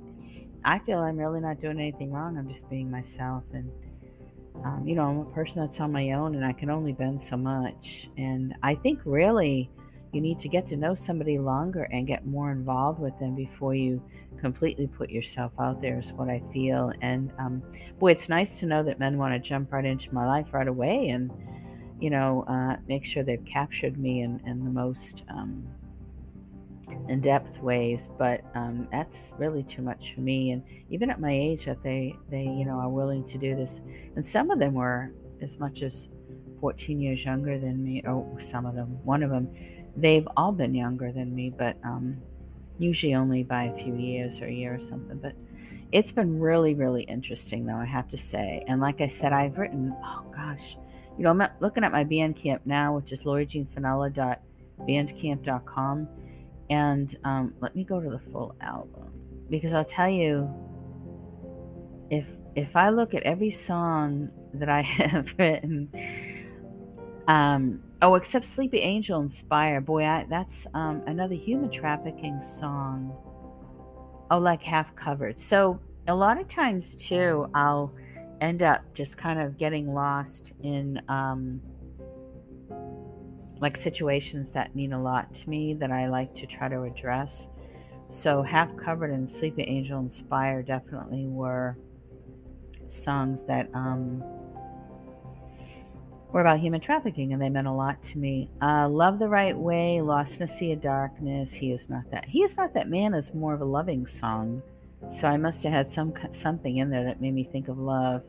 I 0.64 0.78
feel 0.78 0.98
I'm 0.98 1.16
really 1.16 1.40
not 1.40 1.60
doing 1.60 1.78
anything 1.78 2.12
wrong. 2.12 2.36
I'm 2.38 2.48
just 2.48 2.68
being 2.68 2.90
myself, 2.90 3.44
and 3.52 3.70
um, 4.64 4.86
you 4.86 4.94
know 4.94 5.04
I'm 5.04 5.18
a 5.18 5.24
person 5.26 5.60
that's 5.60 5.80
on 5.80 5.92
my 5.92 6.12
own, 6.12 6.34
and 6.34 6.44
I 6.44 6.52
can 6.52 6.70
only 6.70 6.92
bend 6.92 7.20
so 7.20 7.36
much. 7.36 8.08
And 8.16 8.54
I 8.62 8.74
think 8.74 9.00
really 9.04 9.70
you 10.14 10.20
need 10.20 10.38
to 10.38 10.48
get 10.48 10.66
to 10.68 10.76
know 10.76 10.94
somebody 10.94 11.38
longer 11.38 11.88
and 11.90 12.06
get 12.06 12.24
more 12.24 12.52
involved 12.52 13.00
with 13.00 13.18
them 13.18 13.34
before 13.34 13.74
you 13.74 14.00
completely 14.40 14.86
put 14.86 15.10
yourself 15.10 15.52
out 15.58 15.80
there 15.80 15.98
is 15.98 16.12
what 16.12 16.28
i 16.28 16.40
feel 16.52 16.92
and 17.00 17.32
um, 17.38 17.62
boy 17.98 18.12
it's 18.12 18.28
nice 18.28 18.58
to 18.58 18.66
know 18.66 18.82
that 18.82 18.98
men 18.98 19.18
want 19.18 19.32
to 19.34 19.38
jump 19.40 19.72
right 19.72 19.84
into 19.84 20.12
my 20.14 20.26
life 20.26 20.46
right 20.52 20.68
away 20.68 21.08
and 21.08 21.30
you 22.00 22.10
know 22.10 22.44
uh, 22.48 22.76
make 22.88 23.04
sure 23.04 23.22
they've 23.22 23.44
captured 23.44 23.98
me 23.98 24.22
in, 24.22 24.40
in 24.46 24.64
the 24.64 24.70
most 24.70 25.24
um, 25.28 25.66
in-depth 27.08 27.60
ways 27.60 28.08
but 28.18 28.42
um, 28.54 28.86
that's 28.92 29.32
really 29.38 29.62
too 29.62 29.82
much 29.82 30.12
for 30.14 30.20
me 30.20 30.50
and 30.52 30.62
even 30.90 31.10
at 31.10 31.20
my 31.20 31.32
age 31.32 31.64
that 31.64 31.82
they 31.82 32.14
they 32.30 32.42
you 32.42 32.64
know 32.64 32.78
are 32.78 32.88
willing 32.88 33.24
to 33.24 33.38
do 33.38 33.54
this 33.56 33.80
and 34.16 34.24
some 34.24 34.50
of 34.50 34.58
them 34.58 34.74
were 34.74 35.12
as 35.40 35.58
much 35.58 35.82
as 35.82 36.08
14 36.60 37.00
years 37.00 37.24
younger 37.24 37.58
than 37.58 37.82
me 37.82 38.02
oh 38.06 38.36
some 38.38 38.66
of 38.66 38.74
them 38.74 38.98
one 39.04 39.22
of 39.22 39.30
them 39.30 39.48
they've 39.96 40.26
all 40.36 40.52
been 40.52 40.74
younger 40.74 41.12
than 41.12 41.34
me, 41.34 41.50
but 41.50 41.76
um, 41.84 42.16
usually 42.78 43.14
only 43.14 43.42
by 43.42 43.64
a 43.64 43.74
few 43.76 43.94
years 43.94 44.40
or 44.40 44.46
a 44.46 44.52
year 44.52 44.74
or 44.74 44.80
something. 44.80 45.18
But 45.18 45.34
it's 45.92 46.12
been 46.12 46.40
really, 46.40 46.74
really 46.74 47.02
interesting, 47.02 47.66
though, 47.66 47.76
I 47.76 47.84
have 47.84 48.08
to 48.08 48.18
say. 48.18 48.64
And 48.66 48.80
like 48.80 49.00
I 49.00 49.06
said, 49.06 49.32
I've 49.32 49.58
written, 49.58 49.94
oh 50.04 50.24
gosh, 50.34 50.76
you 51.16 51.24
know, 51.24 51.30
I'm 51.30 51.42
looking 51.60 51.84
at 51.84 51.92
my 51.92 52.04
Bandcamp 52.04 52.60
now, 52.64 52.96
which 52.96 53.12
is 53.12 53.22
lauriejeanfinella.bandcamp.com. 53.22 56.08
And 56.70 57.14
um, 57.24 57.54
let 57.60 57.76
me 57.76 57.84
go 57.84 58.00
to 58.00 58.08
the 58.10 58.18
full 58.18 58.56
album 58.60 59.12
because 59.50 59.74
I'll 59.74 59.84
tell 59.84 60.08
you, 60.08 60.48
if 62.10 62.28
if 62.54 62.76
I 62.76 62.90
look 62.90 63.14
at 63.14 63.22
every 63.24 63.50
song 63.50 64.30
that 64.54 64.68
I 64.68 64.80
have 64.82 65.34
written, 65.38 65.88
um, 67.28 67.82
Oh, 68.04 68.16
except 68.16 68.44
Sleepy 68.44 68.80
Angel 68.80 69.18
Inspire. 69.22 69.80
Boy, 69.80 70.04
I, 70.04 70.26
that's 70.28 70.66
um, 70.74 71.02
another 71.06 71.34
human 71.34 71.70
trafficking 71.70 72.38
song. 72.38 73.16
Oh, 74.30 74.36
like 74.36 74.62
half 74.62 74.94
covered. 74.94 75.38
So 75.38 75.80
a 76.06 76.14
lot 76.14 76.38
of 76.38 76.46
times 76.46 76.94
too, 76.96 77.48
I'll 77.54 77.94
end 78.44 78.62
up 78.62 78.82
just 78.94 79.16
kind 79.16 79.40
of 79.40 79.58
getting 79.58 79.94
lost 79.94 80.52
in 80.62 81.00
um, 81.08 81.60
like 83.60 83.76
situations 83.76 84.50
that 84.50 84.74
mean 84.76 84.92
a 84.92 85.02
lot 85.02 85.34
to 85.34 85.48
me 85.48 85.74
that 85.74 85.90
I 85.90 86.08
like 86.08 86.34
to 86.36 86.46
try 86.46 86.68
to 86.68 86.82
address. 86.82 87.48
So 88.08 88.42
half 88.42 88.76
covered 88.76 89.10
and 89.10 89.28
Sleepy 89.28 89.62
Angel 89.62 89.98
Inspire 89.98 90.62
definitely 90.62 91.26
were 91.26 91.76
songs 92.88 93.44
that 93.44 93.68
um, 93.74 94.22
were 96.30 96.42
about 96.42 96.60
human 96.60 96.80
trafficking, 96.80 97.32
and 97.32 97.40
they 97.40 97.48
meant 97.48 97.66
a 97.66 97.72
lot 97.72 98.02
to 98.02 98.18
me. 98.18 98.50
Uh, 98.60 98.88
Love 98.88 99.18
the 99.18 99.28
Right 99.28 99.56
Way, 99.56 100.00
Lost 100.00 100.36
in 100.36 100.42
a 100.42 100.48
Sea 100.48 100.72
of 100.72 100.82
Darkness. 100.82 101.52
He 101.52 101.72
is 101.72 101.88
not 101.88 102.10
that. 102.10 102.26
He 102.26 102.42
is 102.42 102.56
not 102.56 102.74
that 102.74 102.88
man 102.88 103.14
is 103.14 103.32
more 103.32 103.54
of 103.54 103.60
a 103.62 103.64
loving 103.64 104.06
song, 104.06 104.62
so 105.10 105.26
I 105.26 105.36
must 105.36 105.62
have 105.62 105.72
had 105.72 105.86
some 105.86 106.12
something 106.32 106.76
in 106.76 106.90
there 106.90 107.04
that 107.04 107.20
made 107.20 107.34
me 107.34 107.44
think 107.44 107.68
of 107.68 107.78
love. 107.78 108.22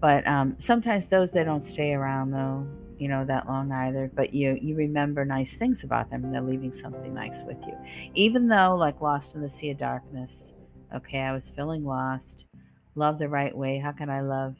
But 0.00 0.26
um, 0.26 0.54
sometimes 0.58 1.08
those 1.08 1.32
they 1.32 1.44
don't 1.44 1.64
stay 1.64 1.92
around 1.92 2.30
though, 2.30 2.66
you 2.98 3.08
know, 3.08 3.24
that 3.24 3.48
long 3.48 3.72
either. 3.72 4.10
But 4.14 4.32
you 4.32 4.58
you 4.60 4.76
remember 4.76 5.24
nice 5.24 5.56
things 5.56 5.84
about 5.84 6.10
them, 6.10 6.24
and 6.24 6.34
they're 6.34 6.42
leaving 6.42 6.72
something 6.72 7.14
nice 7.14 7.40
with 7.42 7.58
you. 7.66 7.76
Even 8.14 8.48
though, 8.48 8.76
like 8.76 9.00
Lost 9.00 9.34
in 9.34 9.42
the 9.42 9.48
Sea 9.48 9.70
of 9.70 9.78
Darkness, 9.78 10.52
okay, 10.94 11.20
I 11.20 11.32
was 11.32 11.48
feeling 11.48 11.84
lost. 11.84 12.46
Love 12.94 13.18
the 13.18 13.28
right 13.28 13.56
way. 13.56 13.78
How 13.78 13.92
can 13.92 14.10
I 14.10 14.20
love 14.20 14.56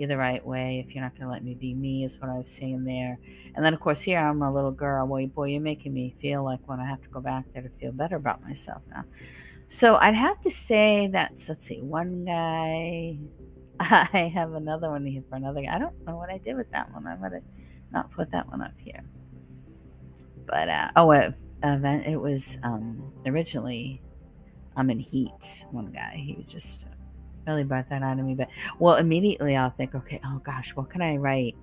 you 0.00 0.06
the 0.06 0.16
right 0.16 0.44
way 0.46 0.82
if 0.84 0.94
you're 0.94 1.04
not 1.04 1.12
going 1.12 1.26
to 1.26 1.30
let 1.30 1.44
me 1.44 1.54
be 1.54 1.74
me 1.74 2.04
is 2.04 2.18
what 2.18 2.30
i 2.30 2.38
was 2.38 2.48
saying 2.48 2.84
there 2.84 3.18
and 3.54 3.62
then 3.62 3.74
of 3.74 3.80
course 3.80 4.00
here 4.00 4.18
i'm 4.18 4.40
a 4.40 4.52
little 4.52 4.70
girl 4.70 5.06
boy 5.06 5.26
boy 5.26 5.44
you're 5.44 5.60
making 5.60 5.92
me 5.92 6.14
feel 6.18 6.42
like 6.42 6.58
when 6.64 6.80
i 6.80 6.86
have 6.86 7.02
to 7.02 7.08
go 7.10 7.20
back 7.20 7.44
there 7.52 7.62
to 7.62 7.68
feel 7.78 7.92
better 7.92 8.16
about 8.16 8.42
myself 8.42 8.80
now 8.88 9.04
so 9.68 9.96
i'd 9.96 10.14
have 10.14 10.40
to 10.40 10.50
say 10.50 11.06
that's 11.12 11.50
let's 11.50 11.66
see 11.66 11.82
one 11.82 12.24
guy 12.24 13.18
i 13.80 14.30
have 14.32 14.52
another 14.52 14.90
one 14.90 15.04
here 15.04 15.22
for 15.28 15.36
another 15.36 15.62
i 15.70 15.78
don't 15.78 16.06
know 16.06 16.16
what 16.16 16.30
i 16.30 16.38
did 16.38 16.56
with 16.56 16.70
that 16.70 16.92
one 16.92 17.06
i'm 17.06 17.20
to 17.20 17.40
not 17.92 18.10
put 18.10 18.30
that 18.30 18.48
one 18.48 18.62
up 18.62 18.74
here 18.78 19.02
but 20.46 20.68
uh, 20.68 20.90
oh 20.96 21.06
event 21.62 22.06
it 22.06 22.16
was 22.16 22.58
um 22.62 23.12
originally 23.26 24.00
i'm 24.76 24.90
in 24.90 24.98
heat 24.98 25.64
one 25.70 25.90
guy 25.90 26.14
he 26.16 26.44
just 26.46 26.84
really 27.46 27.64
brought 27.64 27.88
that 27.90 28.02
out 28.02 28.18
of 28.18 28.24
me. 28.24 28.34
But 28.34 28.48
well, 28.78 28.96
immediately 28.96 29.56
I'll 29.56 29.70
think, 29.70 29.94
okay, 29.94 30.20
oh 30.24 30.40
gosh, 30.44 30.74
what 30.74 30.90
can 30.90 31.02
I 31.02 31.16
write? 31.16 31.56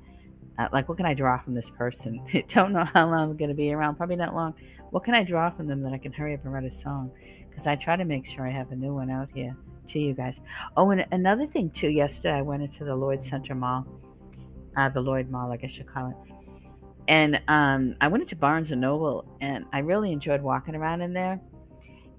Like, 0.72 0.89
what 0.89 0.98
can 0.98 1.06
I 1.06 1.13
draw 1.13 1.39
from 1.39 1.54
this 1.54 1.70
person? 1.70 2.26
Don't 2.48 2.74
know 2.74 2.86
how 2.86 3.10
long 3.10 3.32
I'm 3.32 3.38
going 3.38 3.50
to 3.50 3.56
be 3.56 3.74
around. 3.74 3.96
Probably 3.96 4.15
not 4.15 4.34
long. 4.34 4.56
What 4.89 5.04
can 5.04 5.13
I 5.13 5.24
draw 5.24 5.50
from 5.50 5.67
them 5.67 5.82
that 5.84 5.93
I 5.93 5.98
can 5.98 6.12
hurry 6.12 6.34
up 6.34 6.43
and 6.43 6.54
write 6.54 6.63
a 6.63 6.72
song? 6.72 7.12
Because 7.50 7.67
I 7.67 7.76
try 7.76 7.96
to 7.96 8.06
make 8.06 8.26
sure 8.26 8.48
I 8.48 8.52
have 8.52 8.72
a 8.72 8.76
new 8.76 8.93
one 8.93 9.10
out 9.10 9.30
here 9.34 9.56
to 9.89 10.00
you 10.00 10.13
guys. 10.13 10.39
Oh, 10.76 10.89
and 10.91 11.06
another 11.12 11.46
thing 11.46 11.70
too. 11.70 11.89
Yesterday 11.89 12.34
I 12.34 12.41
went 12.41 12.63
into 12.63 12.84
the 12.84 12.96
Lloyd 12.96 13.24
Center 13.24 13.56
Mall, 13.56 13.86
uh, 14.76 14.89
the 14.89 15.02
Lloyd 15.02 15.30
Mall, 15.30 15.52
I 15.52 15.58
guess 15.58 15.78
you 15.78 15.84
call 15.84 16.10
it. 16.10 16.34
And 17.08 17.41
um, 17.48 17.96
I 18.02 18.08
went 18.08 18.24
into 18.24 18.36
Barnes 18.36 18.72
and 18.72 18.82
Noble, 18.82 19.26
and 19.39 19.65
I 19.72 19.80
really 19.80 20.12
enjoyed 20.12 20.41
walking 20.41 20.76
around 20.76 21.02
in 21.02 21.13
there 21.13 21.39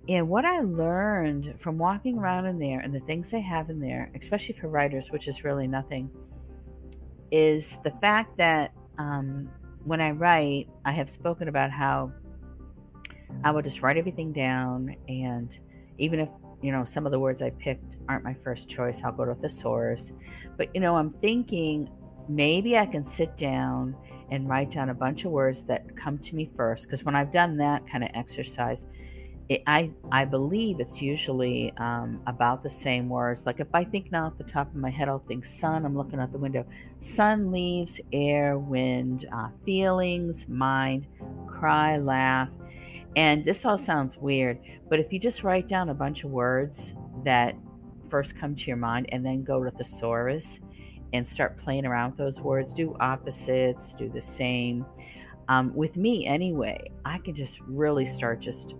and 0.08 0.28
what 0.28 0.46
I 0.46 0.60
learned 0.60 1.54
from 1.58 1.76
walking 1.76 2.18
around 2.18 2.46
in 2.46 2.58
there 2.58 2.80
and 2.80 2.94
the 2.94 3.00
things 3.00 3.30
they 3.30 3.42
have 3.42 3.68
in 3.68 3.78
there, 3.78 4.10
especially 4.14 4.54
for 4.54 4.68
writers, 4.68 5.10
which 5.10 5.28
is 5.28 5.44
really 5.44 5.66
nothing, 5.66 6.10
is 7.30 7.78
the 7.84 7.90
fact 7.90 8.36
that 8.38 8.72
um, 8.98 9.48
when 9.84 10.00
I 10.00 10.10
write, 10.10 10.68
I 10.84 10.92
have 10.92 11.08
spoken 11.08 11.48
about 11.48 11.70
how 11.70 12.12
I 13.44 13.50
will 13.50 13.62
just 13.62 13.82
write 13.82 13.96
everything 13.96 14.32
down. 14.32 14.96
And 15.08 15.56
even 15.98 16.20
if, 16.20 16.30
you 16.62 16.72
know, 16.72 16.84
some 16.84 17.06
of 17.06 17.12
the 17.12 17.18
words 17.18 17.42
I 17.42 17.50
picked 17.50 17.96
aren't 18.08 18.24
my 18.24 18.34
first 18.34 18.68
choice, 18.68 19.02
I'll 19.04 19.12
go 19.12 19.24
to 19.24 19.32
a 19.32 19.34
thesaurus. 19.34 20.12
But, 20.56 20.74
you 20.74 20.80
know, 20.80 20.96
I'm 20.96 21.10
thinking 21.10 21.90
maybe 22.28 22.76
I 22.76 22.86
can 22.86 23.04
sit 23.04 23.36
down 23.36 23.96
and 24.30 24.48
write 24.48 24.70
down 24.70 24.90
a 24.90 24.94
bunch 24.94 25.24
of 25.24 25.30
words 25.30 25.62
that 25.64 25.96
come 25.96 26.18
to 26.18 26.34
me 26.34 26.50
first. 26.56 26.84
Because 26.84 27.04
when 27.04 27.14
I've 27.14 27.32
done 27.32 27.56
that 27.58 27.88
kind 27.88 28.04
of 28.04 28.10
exercise, 28.14 28.86
it, 29.48 29.62
I 29.66 29.90
I 30.12 30.24
believe 30.24 30.80
it's 30.80 31.00
usually 31.00 31.72
um, 31.78 32.20
about 32.26 32.62
the 32.62 32.70
same 32.70 33.08
words. 33.08 33.46
Like 33.46 33.60
if 33.60 33.68
I 33.72 33.84
think 33.84 34.12
now 34.12 34.26
off 34.26 34.36
the 34.36 34.44
top 34.44 34.68
of 34.68 34.76
my 34.76 34.90
head, 34.90 35.08
I'll 35.08 35.18
think 35.18 35.44
sun. 35.44 35.86
I'm 35.86 35.96
looking 35.96 36.20
out 36.20 36.32
the 36.32 36.38
window. 36.38 36.66
Sun, 37.00 37.50
leaves, 37.50 38.00
air, 38.12 38.58
wind, 38.58 39.26
uh, 39.32 39.48
feelings, 39.64 40.46
mind, 40.48 41.06
cry, 41.46 41.96
laugh, 41.96 42.50
and 43.16 43.44
this 43.44 43.64
all 43.64 43.78
sounds 43.78 44.18
weird. 44.18 44.60
But 44.88 45.00
if 45.00 45.12
you 45.12 45.18
just 45.18 45.42
write 45.42 45.66
down 45.66 45.88
a 45.88 45.94
bunch 45.94 46.24
of 46.24 46.30
words 46.30 46.94
that 47.24 47.56
first 48.08 48.38
come 48.38 48.54
to 48.54 48.66
your 48.66 48.76
mind, 48.76 49.06
and 49.12 49.24
then 49.24 49.44
go 49.44 49.62
to 49.62 49.70
thesaurus 49.70 50.60
and 51.14 51.26
start 51.26 51.56
playing 51.56 51.86
around 51.86 52.10
with 52.10 52.18
those 52.18 52.40
words, 52.40 52.72
do 52.72 52.94
opposites, 53.00 53.94
do 53.94 54.10
the 54.10 54.20
same. 54.20 54.84
Um, 55.48 55.74
with 55.74 55.96
me 55.96 56.26
anyway, 56.26 56.90
I 57.06 57.18
can 57.18 57.34
just 57.34 57.60
really 57.60 58.04
start 58.04 58.40
just 58.40 58.74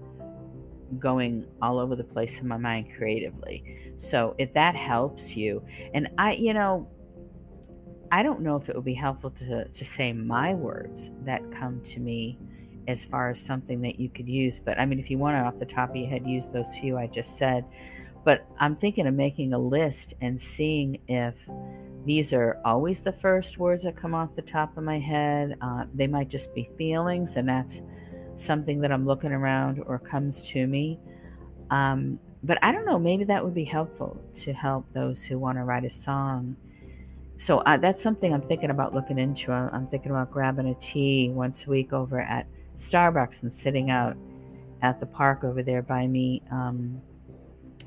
going 0.99 1.47
all 1.61 1.79
over 1.79 1.95
the 1.97 2.05
place 2.05 2.41
in 2.41 2.49
my 2.49 2.57
mind 2.57 2.89
creatively. 2.97 3.95
So 3.97 4.35
if 4.39 4.53
that 4.55 4.75
helps 4.75 5.37
you, 5.37 5.63
and 5.95 6.09
I, 6.19 6.33
you 6.35 6.55
know, 6.55 6.89
I 8.11 8.23
don't 8.23 8.41
know 8.41 8.57
if 8.57 8.69
it 8.69 8.75
would 8.75 8.85
be 8.85 8.95
helpful 8.95 9.31
to, 9.33 9.69
to 9.69 9.85
say 9.85 10.13
my 10.13 10.55
words 10.55 11.11
that 11.25 11.43
come 11.53 11.83
to 11.83 12.01
me 12.01 12.39
as 12.87 13.05
far 13.05 13.29
as 13.31 13.39
something 13.41 13.83
that 13.83 14.01
you 14.01 14.09
could 14.09 14.27
use. 14.29 14.59
But 14.59 14.81
I 14.81 14.87
mean, 14.87 14.99
if 14.99 15.11
you 15.11 15.19
want 15.19 15.37
to, 15.37 15.41
off 15.41 15.59
the 15.59 15.67
top 15.67 15.91
of 15.91 15.97
your 15.97 16.09
head, 16.09 16.27
use 16.27 16.49
those 16.49 16.75
few 16.81 16.97
I 16.97 17.07
just 17.07 17.37
said. 17.37 17.67
but 18.25 18.47
I'm 18.59 18.75
thinking 18.77 19.07
of 19.07 19.15
making 19.15 19.53
a 19.53 19.59
list 19.59 20.15
and 20.21 20.39
seeing 20.39 20.99
if 21.09 21.35
these 22.05 22.33
are 22.33 22.61
always 22.65 23.01
the 23.01 23.13
first 23.13 23.59
words 23.59 23.85
that 23.85 23.97
come 23.97 24.15
off 24.15 24.35
the 24.35 24.43
top 24.43 24.77
of 24.77 24.85
my 24.85 24.99
head. 24.99 25.57
Uh, 25.61 25.85
they 25.95 26.07
might 26.07 26.29
just 26.29 26.55
be 26.55 26.71
feelings, 26.79 27.37
and 27.37 27.49
that's 27.49 27.83
something 28.41 28.81
that 28.81 28.93
I'm 28.93 29.07
looking 29.07 29.33
around 29.33 29.83
or 29.87 29.99
comes 29.99 30.43
to 30.51 30.67
me. 30.67 30.99
Um, 31.71 32.19
but 32.43 32.59
I 32.63 32.73
don't 32.73 32.87
know, 32.87 32.99
maybe 32.99 33.25
that 33.25 33.45
would 33.45 33.55
be 33.55 33.65
helpful 33.65 34.21
to 34.35 34.53
help 34.53 34.87
those 34.93 35.25
who 35.25 35.39
want 35.39 35.59
to 35.59 35.65
write 35.65 35.85
a 35.85 35.91
song. 35.91 36.57
So 37.37 37.59
uh, 37.59 37.77
that's 37.77 38.03
something 38.03 38.33
I'm 38.33 38.43
thinking 38.43 38.71
about 38.71 38.95
looking 38.95 39.19
into. 39.19 39.53
I'm, 39.53 39.71
I'm 39.73 39.87
thinking 39.87 40.11
about 40.11 40.31
grabbing 40.31 40.69
a 40.69 40.75
tea 40.75 41.31
once 41.31 41.67
a 41.67 41.71
week 41.71 41.93
over 41.93 42.21
at 42.21 42.47
Starbucks 42.77 43.43
and 43.43 43.53
sitting 43.53 43.91
out 43.91 44.17
at 44.83 45.01
the 45.01 45.07
park 45.07 45.45
over 45.45 45.63
there 45.63 45.83
by 45.83 46.07
me, 46.07 46.43
um, 46.51 47.01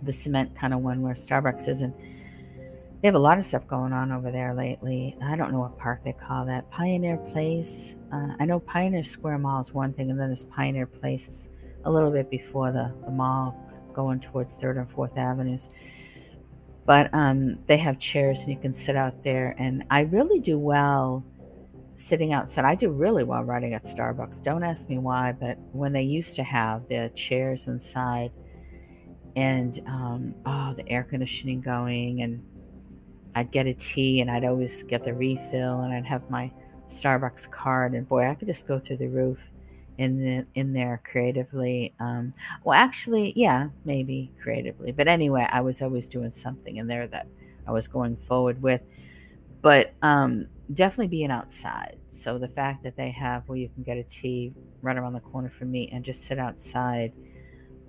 the 0.03 0.11
cement 0.11 0.55
kind 0.55 0.73
of 0.73 0.81
one 0.81 1.01
where 1.01 1.13
Starbucks 1.13 1.67
is. 1.67 1.81
And 1.81 1.93
they 3.01 3.07
have 3.07 3.15
a 3.15 3.19
lot 3.19 3.39
of 3.39 3.45
stuff 3.45 3.65
going 3.67 3.93
on 3.93 4.11
over 4.11 4.31
there 4.31 4.53
lately. 4.53 5.17
I 5.23 5.35
don't 5.35 5.51
know 5.51 5.59
what 5.59 5.77
park 5.77 6.03
they 6.03 6.13
call 6.13 6.45
that. 6.45 6.69
Pioneer 6.69 7.17
Place. 7.17 7.95
Uh, 8.11 8.35
I 8.39 8.45
know 8.45 8.59
Pioneer 8.59 9.03
Square 9.03 9.39
Mall 9.39 9.61
is 9.61 9.73
one 9.73 9.91
thing, 9.93 10.11
and 10.11 10.19
then 10.19 10.27
there's 10.27 10.43
Pioneer 10.43 10.85
Place. 10.85 11.27
It's 11.27 11.49
a 11.83 11.91
little 11.91 12.11
bit 12.11 12.29
before 12.29 12.71
the, 12.71 12.93
the 13.03 13.09
mall 13.09 13.57
going 13.93 14.19
towards 14.19 14.55
3rd 14.55 14.81
and 14.81 14.91
4th 14.91 15.17
Avenues. 15.17 15.69
But 16.85 17.09
um, 17.13 17.57
they 17.65 17.77
have 17.77 17.97
chairs 17.97 18.41
and 18.41 18.49
you 18.49 18.59
can 18.59 18.73
sit 18.73 18.95
out 18.95 19.23
there. 19.23 19.55
And 19.57 19.83
I 19.89 20.01
really 20.01 20.39
do 20.39 20.59
well 20.59 21.23
sitting 21.95 22.33
outside. 22.33 22.65
I 22.65 22.75
do 22.75 22.89
really 22.89 23.23
well 23.23 23.43
writing 23.43 23.73
at 23.73 23.83
Starbucks. 23.83 24.43
Don't 24.43 24.63
ask 24.63 24.89
me 24.89 24.97
why, 24.97 25.31
but 25.31 25.57
when 25.71 25.93
they 25.93 26.01
used 26.03 26.35
to 26.35 26.43
have 26.43 26.87
the 26.87 27.11
chairs 27.15 27.67
inside 27.67 28.31
and 29.35 29.79
um, 29.85 30.35
oh, 30.45 30.73
the 30.73 30.87
air 30.89 31.03
conditioning 31.03 31.61
going, 31.61 32.21
and 32.21 32.43
I'd 33.35 33.51
get 33.51 33.67
a 33.67 33.73
tea 33.73 34.21
and 34.21 34.29
I'd 34.29 34.45
always 34.45 34.83
get 34.83 35.03
the 35.03 35.13
refill 35.13 35.81
and 35.81 35.93
I'd 35.93 36.05
have 36.05 36.29
my 36.29 36.51
Starbucks 36.87 37.49
card. 37.49 37.93
And 37.93 38.07
boy, 38.07 38.27
I 38.27 38.35
could 38.35 38.47
just 38.47 38.67
go 38.67 38.79
through 38.79 38.97
the 38.97 39.07
roof 39.07 39.39
in 39.97 40.19
the 40.19 40.47
in 40.55 40.73
there 40.73 41.01
creatively. 41.09 41.93
Um, 41.99 42.33
well, 42.63 42.77
actually, 42.77 43.33
yeah, 43.35 43.69
maybe 43.85 44.31
creatively, 44.41 44.91
but 44.91 45.07
anyway, 45.07 45.47
I 45.49 45.61
was 45.61 45.81
always 45.81 46.07
doing 46.07 46.31
something 46.31 46.77
in 46.77 46.87
there 46.87 47.07
that 47.07 47.27
I 47.67 47.71
was 47.71 47.87
going 47.87 48.17
forward 48.17 48.61
with. 48.61 48.81
But 49.61 49.93
um, 50.01 50.47
definitely 50.73 51.07
being 51.07 51.31
outside. 51.31 51.97
So 52.07 52.37
the 52.37 52.47
fact 52.47 52.83
that 52.83 52.95
they 52.95 53.11
have 53.11 53.47
where 53.47 53.57
you 53.57 53.69
can 53.69 53.83
get 53.83 53.97
a 53.97 54.03
tea 54.03 54.53
right 54.81 54.97
around 54.97 55.13
the 55.13 55.19
corner 55.19 55.49
from 55.49 55.71
me 55.71 55.89
and 55.91 56.03
just 56.03 56.25
sit 56.25 56.39
outside. 56.39 57.13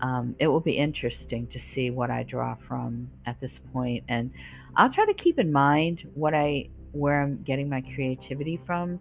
Um, 0.03 0.37
it 0.39 0.49
will 0.49 0.61
be 0.61 0.73
interesting 0.73 1.47
to 1.47 1.59
see 1.59 1.91
what 1.91 2.11
I 2.11 2.25
draw 2.25 2.57
from 2.57 3.11
at 3.25 3.41
this 3.41 3.59
point, 3.59 4.05
and 4.09 4.31
I'll 4.77 4.91
try 4.91 5.07
to 5.07 5.15
keep 5.15 5.39
in 5.39 5.51
mind 5.51 6.11
what 6.15 6.35
I 6.35 6.69
where 6.93 7.23
I'm 7.23 7.43
getting 7.43 7.71
my 7.71 7.81
creativity 7.81 8.59
from 8.59 9.01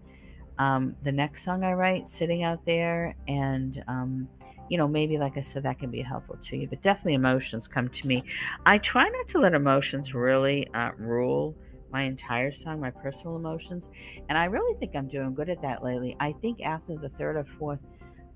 um, 0.62 0.96
the 1.02 1.12
next 1.12 1.44
song 1.44 1.64
I 1.64 1.74
write 1.74 2.08
sitting 2.08 2.44
out 2.44 2.64
there. 2.66 3.16
And, 3.28 3.84
um, 3.88 4.30
you 4.70 4.78
know, 4.78 4.88
maybe, 4.88 5.18
like 5.18 5.36
I 5.36 5.42
said, 5.42 5.64
that 5.64 5.80
can 5.80 5.90
be 5.90 6.02
helpful 6.02 6.38
to 6.38 6.56
you, 6.56 6.68
but 6.68 6.82
definitely 6.84 7.16
emotions 7.16 7.68
come 7.68 7.90
to 7.90 8.08
me. 8.08 8.24
I 8.66 8.78
try 8.78 9.10
not 9.10 9.28
to 9.30 9.40
let 9.40 9.56
emotions 9.56 10.14
really 10.14 10.68
uh, 10.74 10.92
rule 10.98 11.56
my 11.92 12.04
entire 12.04 12.52
song, 12.52 12.80
my 12.80 12.92
personal 12.92 13.36
emotions. 13.36 13.90
And 14.30 14.38
I 14.38 14.46
really 14.46 14.78
think 14.80 14.96
I'm 14.96 15.08
doing 15.08 15.34
good 15.34 15.50
at 15.50 15.62
that 15.64 15.84
lately. 15.84 16.16
I 16.20 16.32
think 16.34 16.62
after 16.62 16.96
the 16.96 17.10
third 17.10 17.36
or 17.36 17.44
fourth 17.44 17.80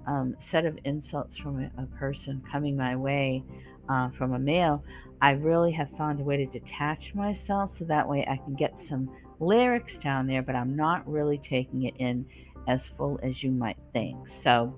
um, 0.07 0.35
set 0.39 0.65
of 0.65 0.77
insults 0.83 1.37
from 1.37 1.63
a, 1.63 1.71
a 1.81 1.85
person 1.87 2.43
coming 2.51 2.75
my 2.75 2.95
way 2.95 3.43
uh, 3.89 4.09
from 4.09 4.33
a 4.33 4.39
male, 4.39 4.83
I 5.21 5.31
really 5.31 5.71
have 5.71 5.89
found 5.91 6.19
a 6.19 6.23
way 6.23 6.37
to 6.37 6.45
detach 6.45 7.15
myself 7.15 7.71
so 7.71 7.85
that 7.85 8.07
way 8.07 8.25
I 8.27 8.37
can 8.37 8.55
get 8.55 8.77
some 8.77 9.09
lyrics 9.39 9.97
down 9.97 10.27
there, 10.27 10.41
but 10.41 10.55
I'm 10.55 10.75
not 10.75 11.07
really 11.07 11.37
taking 11.37 11.83
it 11.83 11.95
in 11.97 12.25
as 12.67 12.87
full 12.87 13.19
as 13.21 13.43
you 13.43 13.51
might 13.51 13.77
think. 13.93 14.27
So 14.27 14.75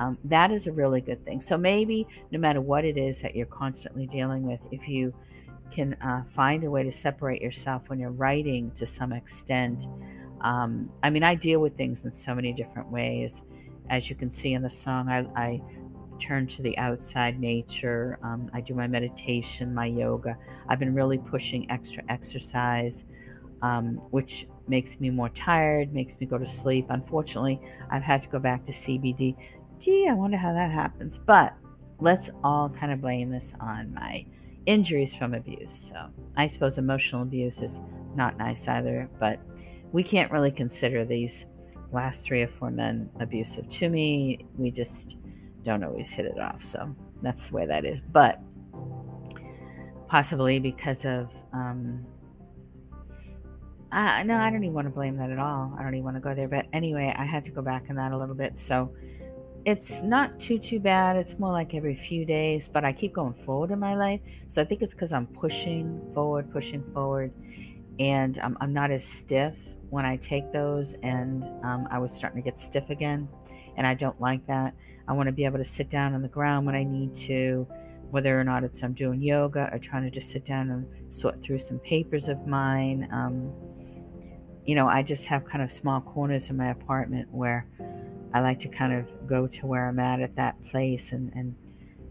um, 0.00 0.18
that 0.24 0.50
is 0.50 0.66
a 0.66 0.72
really 0.72 1.00
good 1.00 1.24
thing. 1.24 1.40
So 1.40 1.58
maybe 1.58 2.06
no 2.30 2.38
matter 2.38 2.60
what 2.60 2.84
it 2.84 2.96
is 2.96 3.20
that 3.22 3.36
you're 3.36 3.46
constantly 3.46 4.06
dealing 4.06 4.42
with, 4.42 4.60
if 4.70 4.88
you 4.88 5.14
can 5.70 5.94
uh, 6.02 6.24
find 6.24 6.64
a 6.64 6.70
way 6.70 6.82
to 6.82 6.90
separate 6.90 7.40
yourself 7.40 7.88
when 7.88 7.98
you're 7.98 8.10
writing 8.10 8.72
to 8.72 8.86
some 8.86 9.12
extent. 9.12 9.86
Um, 10.40 10.90
I 11.02 11.10
mean, 11.10 11.22
I 11.22 11.34
deal 11.34 11.60
with 11.60 11.76
things 11.76 12.04
in 12.04 12.12
so 12.12 12.34
many 12.34 12.52
different 12.52 12.90
ways. 12.90 13.42
As 13.88 14.08
you 14.08 14.16
can 14.16 14.30
see 14.30 14.52
in 14.52 14.62
the 14.62 14.70
song, 14.70 15.08
I, 15.08 15.26
I 15.34 15.62
turn 16.18 16.46
to 16.46 16.62
the 16.62 16.76
outside 16.78 17.40
nature. 17.40 18.18
Um, 18.22 18.50
I 18.52 18.60
do 18.60 18.74
my 18.74 18.86
meditation, 18.86 19.74
my 19.74 19.86
yoga. 19.86 20.36
I've 20.68 20.78
been 20.78 20.94
really 20.94 21.18
pushing 21.18 21.70
extra 21.70 22.02
exercise 22.08 23.04
um, 23.62 23.96
which 24.10 24.46
makes 24.68 25.00
me 25.00 25.10
more 25.10 25.28
tired, 25.30 25.92
makes 25.92 26.18
me 26.20 26.26
go 26.26 26.38
to 26.38 26.46
sleep. 26.46 26.86
Unfortunately, 26.88 27.60
I've 27.90 28.02
had 28.02 28.22
to 28.22 28.28
go 28.28 28.38
back 28.38 28.64
to 28.66 28.72
CBD. 28.72 29.36
Gee, 29.78 30.08
I 30.08 30.14
wonder 30.14 30.36
how 30.36 30.52
that 30.52 30.70
happens. 30.70 31.18
But 31.18 31.54
let's 31.98 32.30
all 32.42 32.68
kind 32.68 32.92
of 32.92 33.00
blame 33.00 33.30
this 33.30 33.54
on 33.60 33.92
my 33.94 34.24
injuries 34.66 35.14
from 35.14 35.34
abuse. 35.34 35.92
So 35.92 36.08
I 36.36 36.46
suppose 36.46 36.78
emotional 36.78 37.22
abuse 37.22 37.62
is 37.62 37.80
not 38.14 38.38
nice 38.38 38.68
either, 38.68 39.08
but 39.18 39.40
we 39.92 40.02
can't 40.02 40.30
really 40.30 40.50
consider 40.50 41.04
these 41.04 41.46
last 41.92 42.22
three 42.22 42.42
or 42.42 42.48
four 42.48 42.70
men 42.70 43.10
abusive 43.20 43.68
to 43.68 43.88
me. 43.88 44.46
We 44.56 44.70
just 44.70 45.16
don't 45.64 45.84
always 45.84 46.10
hit 46.10 46.26
it 46.26 46.38
off. 46.38 46.62
So 46.62 46.94
that's 47.22 47.48
the 47.48 47.56
way 47.56 47.66
that 47.66 47.84
is. 47.84 48.00
But 48.00 48.40
possibly 50.08 50.58
because 50.58 51.04
of 51.04 51.30
um, 51.52 52.06
uh, 53.92 54.22
no, 54.22 54.36
I 54.36 54.50
don't 54.50 54.62
even 54.62 54.74
want 54.74 54.86
to 54.86 54.92
blame 54.92 55.16
that 55.16 55.30
at 55.30 55.38
all. 55.38 55.74
I 55.78 55.82
don't 55.82 55.94
even 55.94 56.04
want 56.04 56.16
to 56.16 56.20
go 56.20 56.34
there. 56.34 56.46
But 56.46 56.66
anyway, 56.72 57.12
I 57.16 57.24
had 57.24 57.44
to 57.46 57.50
go 57.50 57.60
back 57.60 57.88
in 57.88 57.96
that 57.96 58.12
a 58.12 58.18
little 58.18 58.36
bit. 58.36 58.56
So 58.56 58.94
it's 59.64 60.02
not 60.02 60.38
too, 60.38 60.58
too 60.58 60.78
bad. 60.78 61.16
It's 61.16 61.38
more 61.38 61.50
like 61.50 61.74
every 61.74 61.96
few 61.96 62.24
days, 62.24 62.68
but 62.68 62.84
I 62.84 62.92
keep 62.92 63.12
going 63.12 63.34
forward 63.44 63.72
in 63.72 63.80
my 63.80 63.96
life. 63.96 64.20
So 64.46 64.62
I 64.62 64.64
think 64.64 64.82
it's 64.82 64.94
because 64.94 65.12
I'm 65.12 65.26
pushing 65.26 66.00
forward, 66.14 66.52
pushing 66.52 66.84
forward. 66.92 67.32
And 67.98 68.38
I'm, 68.38 68.56
I'm 68.60 68.72
not 68.72 68.90
as 68.90 69.04
stiff 69.04 69.56
when 69.90 70.06
I 70.06 70.16
take 70.16 70.52
those. 70.52 70.94
And 71.02 71.44
um, 71.62 71.86
I 71.90 71.98
was 71.98 72.12
starting 72.12 72.42
to 72.42 72.44
get 72.44 72.58
stiff 72.58 72.90
again. 72.90 73.28
And 73.76 73.86
I 73.86 73.94
don't 73.94 74.20
like 74.20 74.46
that. 74.46 74.74
I 75.06 75.12
want 75.12 75.26
to 75.26 75.32
be 75.32 75.44
able 75.44 75.58
to 75.58 75.64
sit 75.64 75.90
down 75.90 76.14
on 76.14 76.22
the 76.22 76.28
ground 76.28 76.66
when 76.66 76.74
I 76.74 76.84
need 76.84 77.14
to 77.16 77.66
whether 78.10 78.38
or 78.38 78.44
not 78.44 78.64
it's 78.64 78.82
I'm 78.82 78.92
doing 78.92 79.20
yoga 79.22 79.70
or 79.72 79.78
trying 79.78 80.02
to 80.02 80.10
just 80.10 80.30
sit 80.30 80.44
down 80.44 80.70
and 80.70 81.14
sort 81.14 81.40
through 81.42 81.60
some 81.60 81.78
papers 81.78 82.28
of 82.28 82.46
mine. 82.46 83.08
Um, 83.12 83.52
you 84.64 84.74
know, 84.74 84.88
I 84.88 85.02
just 85.02 85.26
have 85.26 85.44
kind 85.44 85.62
of 85.62 85.70
small 85.70 86.00
corners 86.00 86.50
in 86.50 86.56
my 86.56 86.70
apartment 86.70 87.28
where 87.30 87.66
I 88.32 88.40
like 88.40 88.60
to 88.60 88.68
kind 88.68 88.92
of 88.92 89.26
go 89.26 89.46
to 89.46 89.66
where 89.66 89.88
I'm 89.88 89.98
at 89.98 90.20
at 90.20 90.36
that 90.36 90.62
place 90.64 91.12
and, 91.12 91.32
and 91.34 91.54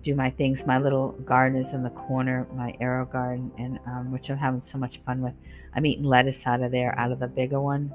do 0.01 0.15
my 0.15 0.29
things. 0.29 0.65
My 0.65 0.79
little 0.79 1.11
garden 1.25 1.59
is 1.59 1.73
in 1.73 1.83
the 1.83 1.89
corner, 1.89 2.47
my 2.53 2.75
AeroGarden, 2.81 3.51
and 3.57 3.79
um, 3.85 4.11
which 4.11 4.29
I'm 4.29 4.37
having 4.37 4.61
so 4.61 4.77
much 4.77 5.01
fun 5.05 5.21
with. 5.21 5.33
I'm 5.73 5.85
eating 5.85 6.05
lettuce 6.05 6.47
out 6.47 6.61
of 6.61 6.71
there, 6.71 6.97
out 6.97 7.11
of 7.11 7.19
the 7.19 7.27
bigger 7.27 7.61
one 7.61 7.93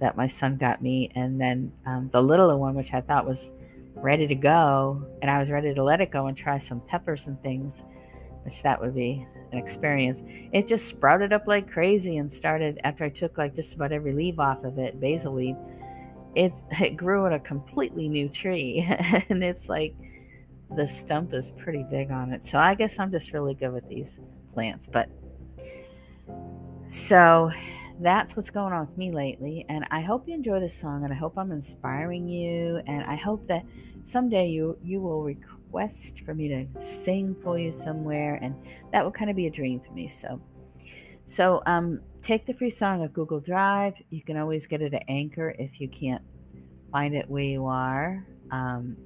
that 0.00 0.16
my 0.16 0.26
son 0.26 0.56
got 0.56 0.82
me, 0.82 1.10
and 1.14 1.40
then 1.40 1.72
um, 1.86 2.08
the 2.10 2.22
littler 2.22 2.56
one, 2.56 2.74
which 2.74 2.94
I 2.94 3.00
thought 3.00 3.26
was 3.26 3.50
ready 3.94 4.26
to 4.26 4.34
go, 4.34 5.04
and 5.20 5.30
I 5.30 5.38
was 5.38 5.50
ready 5.50 5.74
to 5.74 5.82
let 5.82 6.00
it 6.00 6.10
go 6.10 6.26
and 6.26 6.36
try 6.36 6.58
some 6.58 6.80
peppers 6.80 7.26
and 7.26 7.40
things, 7.42 7.84
which 8.44 8.62
that 8.62 8.80
would 8.80 8.94
be 8.94 9.26
an 9.52 9.58
experience. 9.58 10.22
It 10.52 10.66
just 10.66 10.86
sprouted 10.86 11.32
up 11.32 11.46
like 11.46 11.70
crazy 11.70 12.16
and 12.16 12.32
started 12.32 12.80
after 12.84 13.04
I 13.04 13.10
took 13.10 13.36
like 13.36 13.54
just 13.54 13.74
about 13.74 13.92
every 13.92 14.12
leaf 14.12 14.38
off 14.38 14.64
of 14.64 14.78
it, 14.78 15.00
basil 15.00 15.34
leaf. 15.34 15.56
It 16.34 16.52
it 16.80 16.96
grew 16.96 17.26
in 17.26 17.34
a 17.34 17.40
completely 17.40 18.08
new 18.08 18.28
tree, 18.28 18.86
and 19.28 19.44
it's 19.44 19.68
like 19.68 19.94
the 20.76 20.86
stump 20.86 21.34
is 21.34 21.50
pretty 21.50 21.84
big 21.90 22.10
on 22.10 22.32
it. 22.32 22.44
So 22.44 22.58
I 22.58 22.74
guess 22.74 22.98
I'm 22.98 23.10
just 23.10 23.32
really 23.32 23.54
good 23.54 23.72
with 23.72 23.88
these 23.88 24.20
plants, 24.52 24.88
but 24.90 25.08
so 26.88 27.50
that's 28.00 28.36
what's 28.36 28.50
going 28.50 28.72
on 28.72 28.86
with 28.86 28.96
me 28.96 29.12
lately. 29.12 29.66
And 29.68 29.86
I 29.90 30.00
hope 30.00 30.26
you 30.26 30.34
enjoy 30.34 30.60
this 30.60 30.78
song 30.78 31.04
and 31.04 31.12
I 31.12 31.16
hope 31.16 31.36
I'm 31.36 31.52
inspiring 31.52 32.28
you. 32.28 32.80
And 32.86 33.04
I 33.04 33.16
hope 33.16 33.46
that 33.48 33.64
someday 34.04 34.48
you 34.48 34.78
you 34.82 35.00
will 35.00 35.22
request 35.22 36.20
for 36.24 36.34
me 36.34 36.48
to 36.48 36.66
sing 36.80 37.36
for 37.42 37.58
you 37.58 37.72
somewhere. 37.72 38.38
And 38.40 38.54
that 38.92 39.04
will 39.04 39.12
kind 39.12 39.30
of 39.30 39.36
be 39.36 39.46
a 39.46 39.50
dream 39.50 39.80
for 39.80 39.92
me. 39.92 40.08
So 40.08 40.40
so 41.26 41.62
um 41.66 42.00
take 42.22 42.46
the 42.46 42.54
free 42.54 42.70
song 42.70 43.04
of 43.04 43.12
Google 43.12 43.40
Drive. 43.40 43.94
You 44.10 44.22
can 44.22 44.36
always 44.36 44.66
get 44.66 44.82
it 44.82 44.94
at 44.94 45.04
Anchor 45.08 45.54
if 45.58 45.80
you 45.80 45.88
can't 45.88 46.22
find 46.90 47.14
it 47.14 47.28
where 47.28 47.44
you 47.44 47.66
are. 47.66 48.26
Um, 48.50 48.96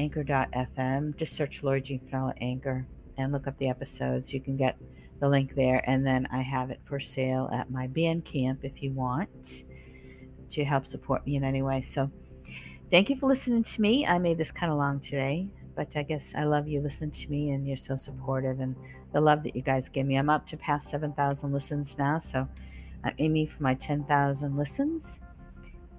anchor.fm. 0.00 1.14
Just 1.16 1.34
search 1.34 1.62
Lori 1.62 1.82
Jean 1.82 2.00
Finella 2.00 2.32
Anchor 2.40 2.86
and 3.18 3.32
look 3.32 3.46
up 3.46 3.58
the 3.58 3.68
episodes. 3.68 4.32
You 4.32 4.40
can 4.40 4.56
get 4.56 4.78
the 5.20 5.28
link 5.28 5.54
there. 5.54 5.84
And 5.86 6.06
then 6.06 6.26
I 6.32 6.40
have 6.40 6.70
it 6.70 6.80
for 6.84 6.98
sale 6.98 7.50
at 7.52 7.70
my 7.70 7.86
Bandcamp 7.86 8.58
if 8.62 8.82
you 8.82 8.92
want 8.92 9.64
to 10.50 10.64
help 10.64 10.86
support 10.86 11.26
me 11.26 11.36
in 11.36 11.44
any 11.44 11.60
way. 11.60 11.82
So 11.82 12.10
thank 12.90 13.10
you 13.10 13.16
for 13.16 13.28
listening 13.28 13.62
to 13.62 13.82
me. 13.82 14.06
I 14.06 14.18
made 14.18 14.38
this 14.38 14.50
kind 14.50 14.72
of 14.72 14.78
long 14.78 15.00
today, 15.00 15.48
but 15.76 15.94
I 15.94 16.02
guess 16.02 16.34
I 16.34 16.44
love 16.44 16.66
you 16.66 16.80
listening 16.80 17.10
to 17.10 17.30
me 17.30 17.50
and 17.50 17.68
you're 17.68 17.76
so 17.76 17.96
supportive 17.96 18.60
and 18.60 18.74
the 19.12 19.20
love 19.20 19.42
that 19.42 19.54
you 19.54 19.60
guys 19.60 19.90
give 19.90 20.06
me. 20.06 20.16
I'm 20.16 20.30
up 20.30 20.46
to 20.48 20.56
past 20.56 20.88
7,000 20.88 21.52
listens 21.52 21.98
now. 21.98 22.18
So 22.18 22.48
I'm 23.04 23.14
aiming 23.18 23.48
for 23.48 23.62
my 23.62 23.74
10,000 23.74 24.56
listens 24.56 25.20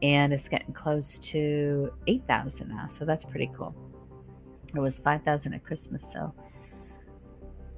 and 0.02 0.34
it's 0.34 0.50
getting 0.50 0.74
close 0.74 1.20
to 1.20 1.94
8,000 2.08 2.68
now. 2.68 2.88
So 2.88 3.06
that's 3.06 3.26
pretty 3.26 3.52
cool. 3.56 3.76
It 4.76 4.80
was 4.80 4.98
5000 4.98 5.54
at 5.54 5.64
Christmas, 5.64 6.12
so 6.12 6.34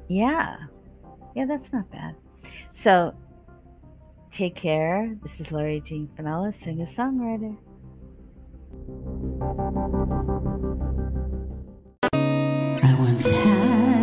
yeah. 0.07 0.57
Yeah, 1.35 1.45
that's 1.45 1.73
not 1.73 1.89
bad. 1.91 2.15
So 2.71 3.13
take 4.31 4.55
care. 4.55 5.15
This 5.21 5.39
is 5.39 5.51
Laurie 5.51 5.81
Jean 5.81 6.07
Finella, 6.15 6.53
singer 6.53 6.85
songwriter. 6.85 7.57
I 12.83 12.95
once 12.99 13.29
had 13.29 14.02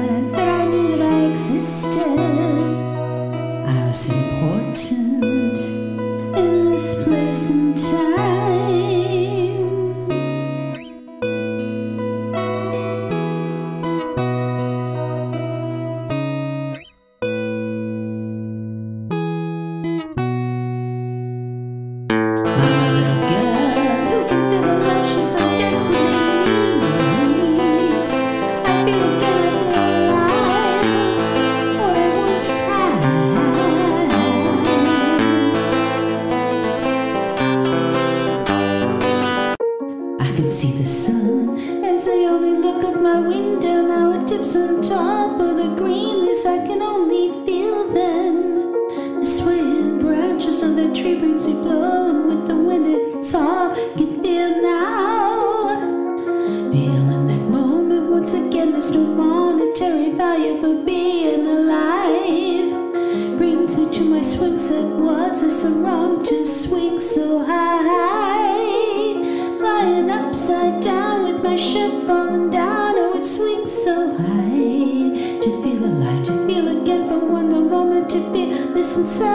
since 78.90 79.20
I 79.20 79.30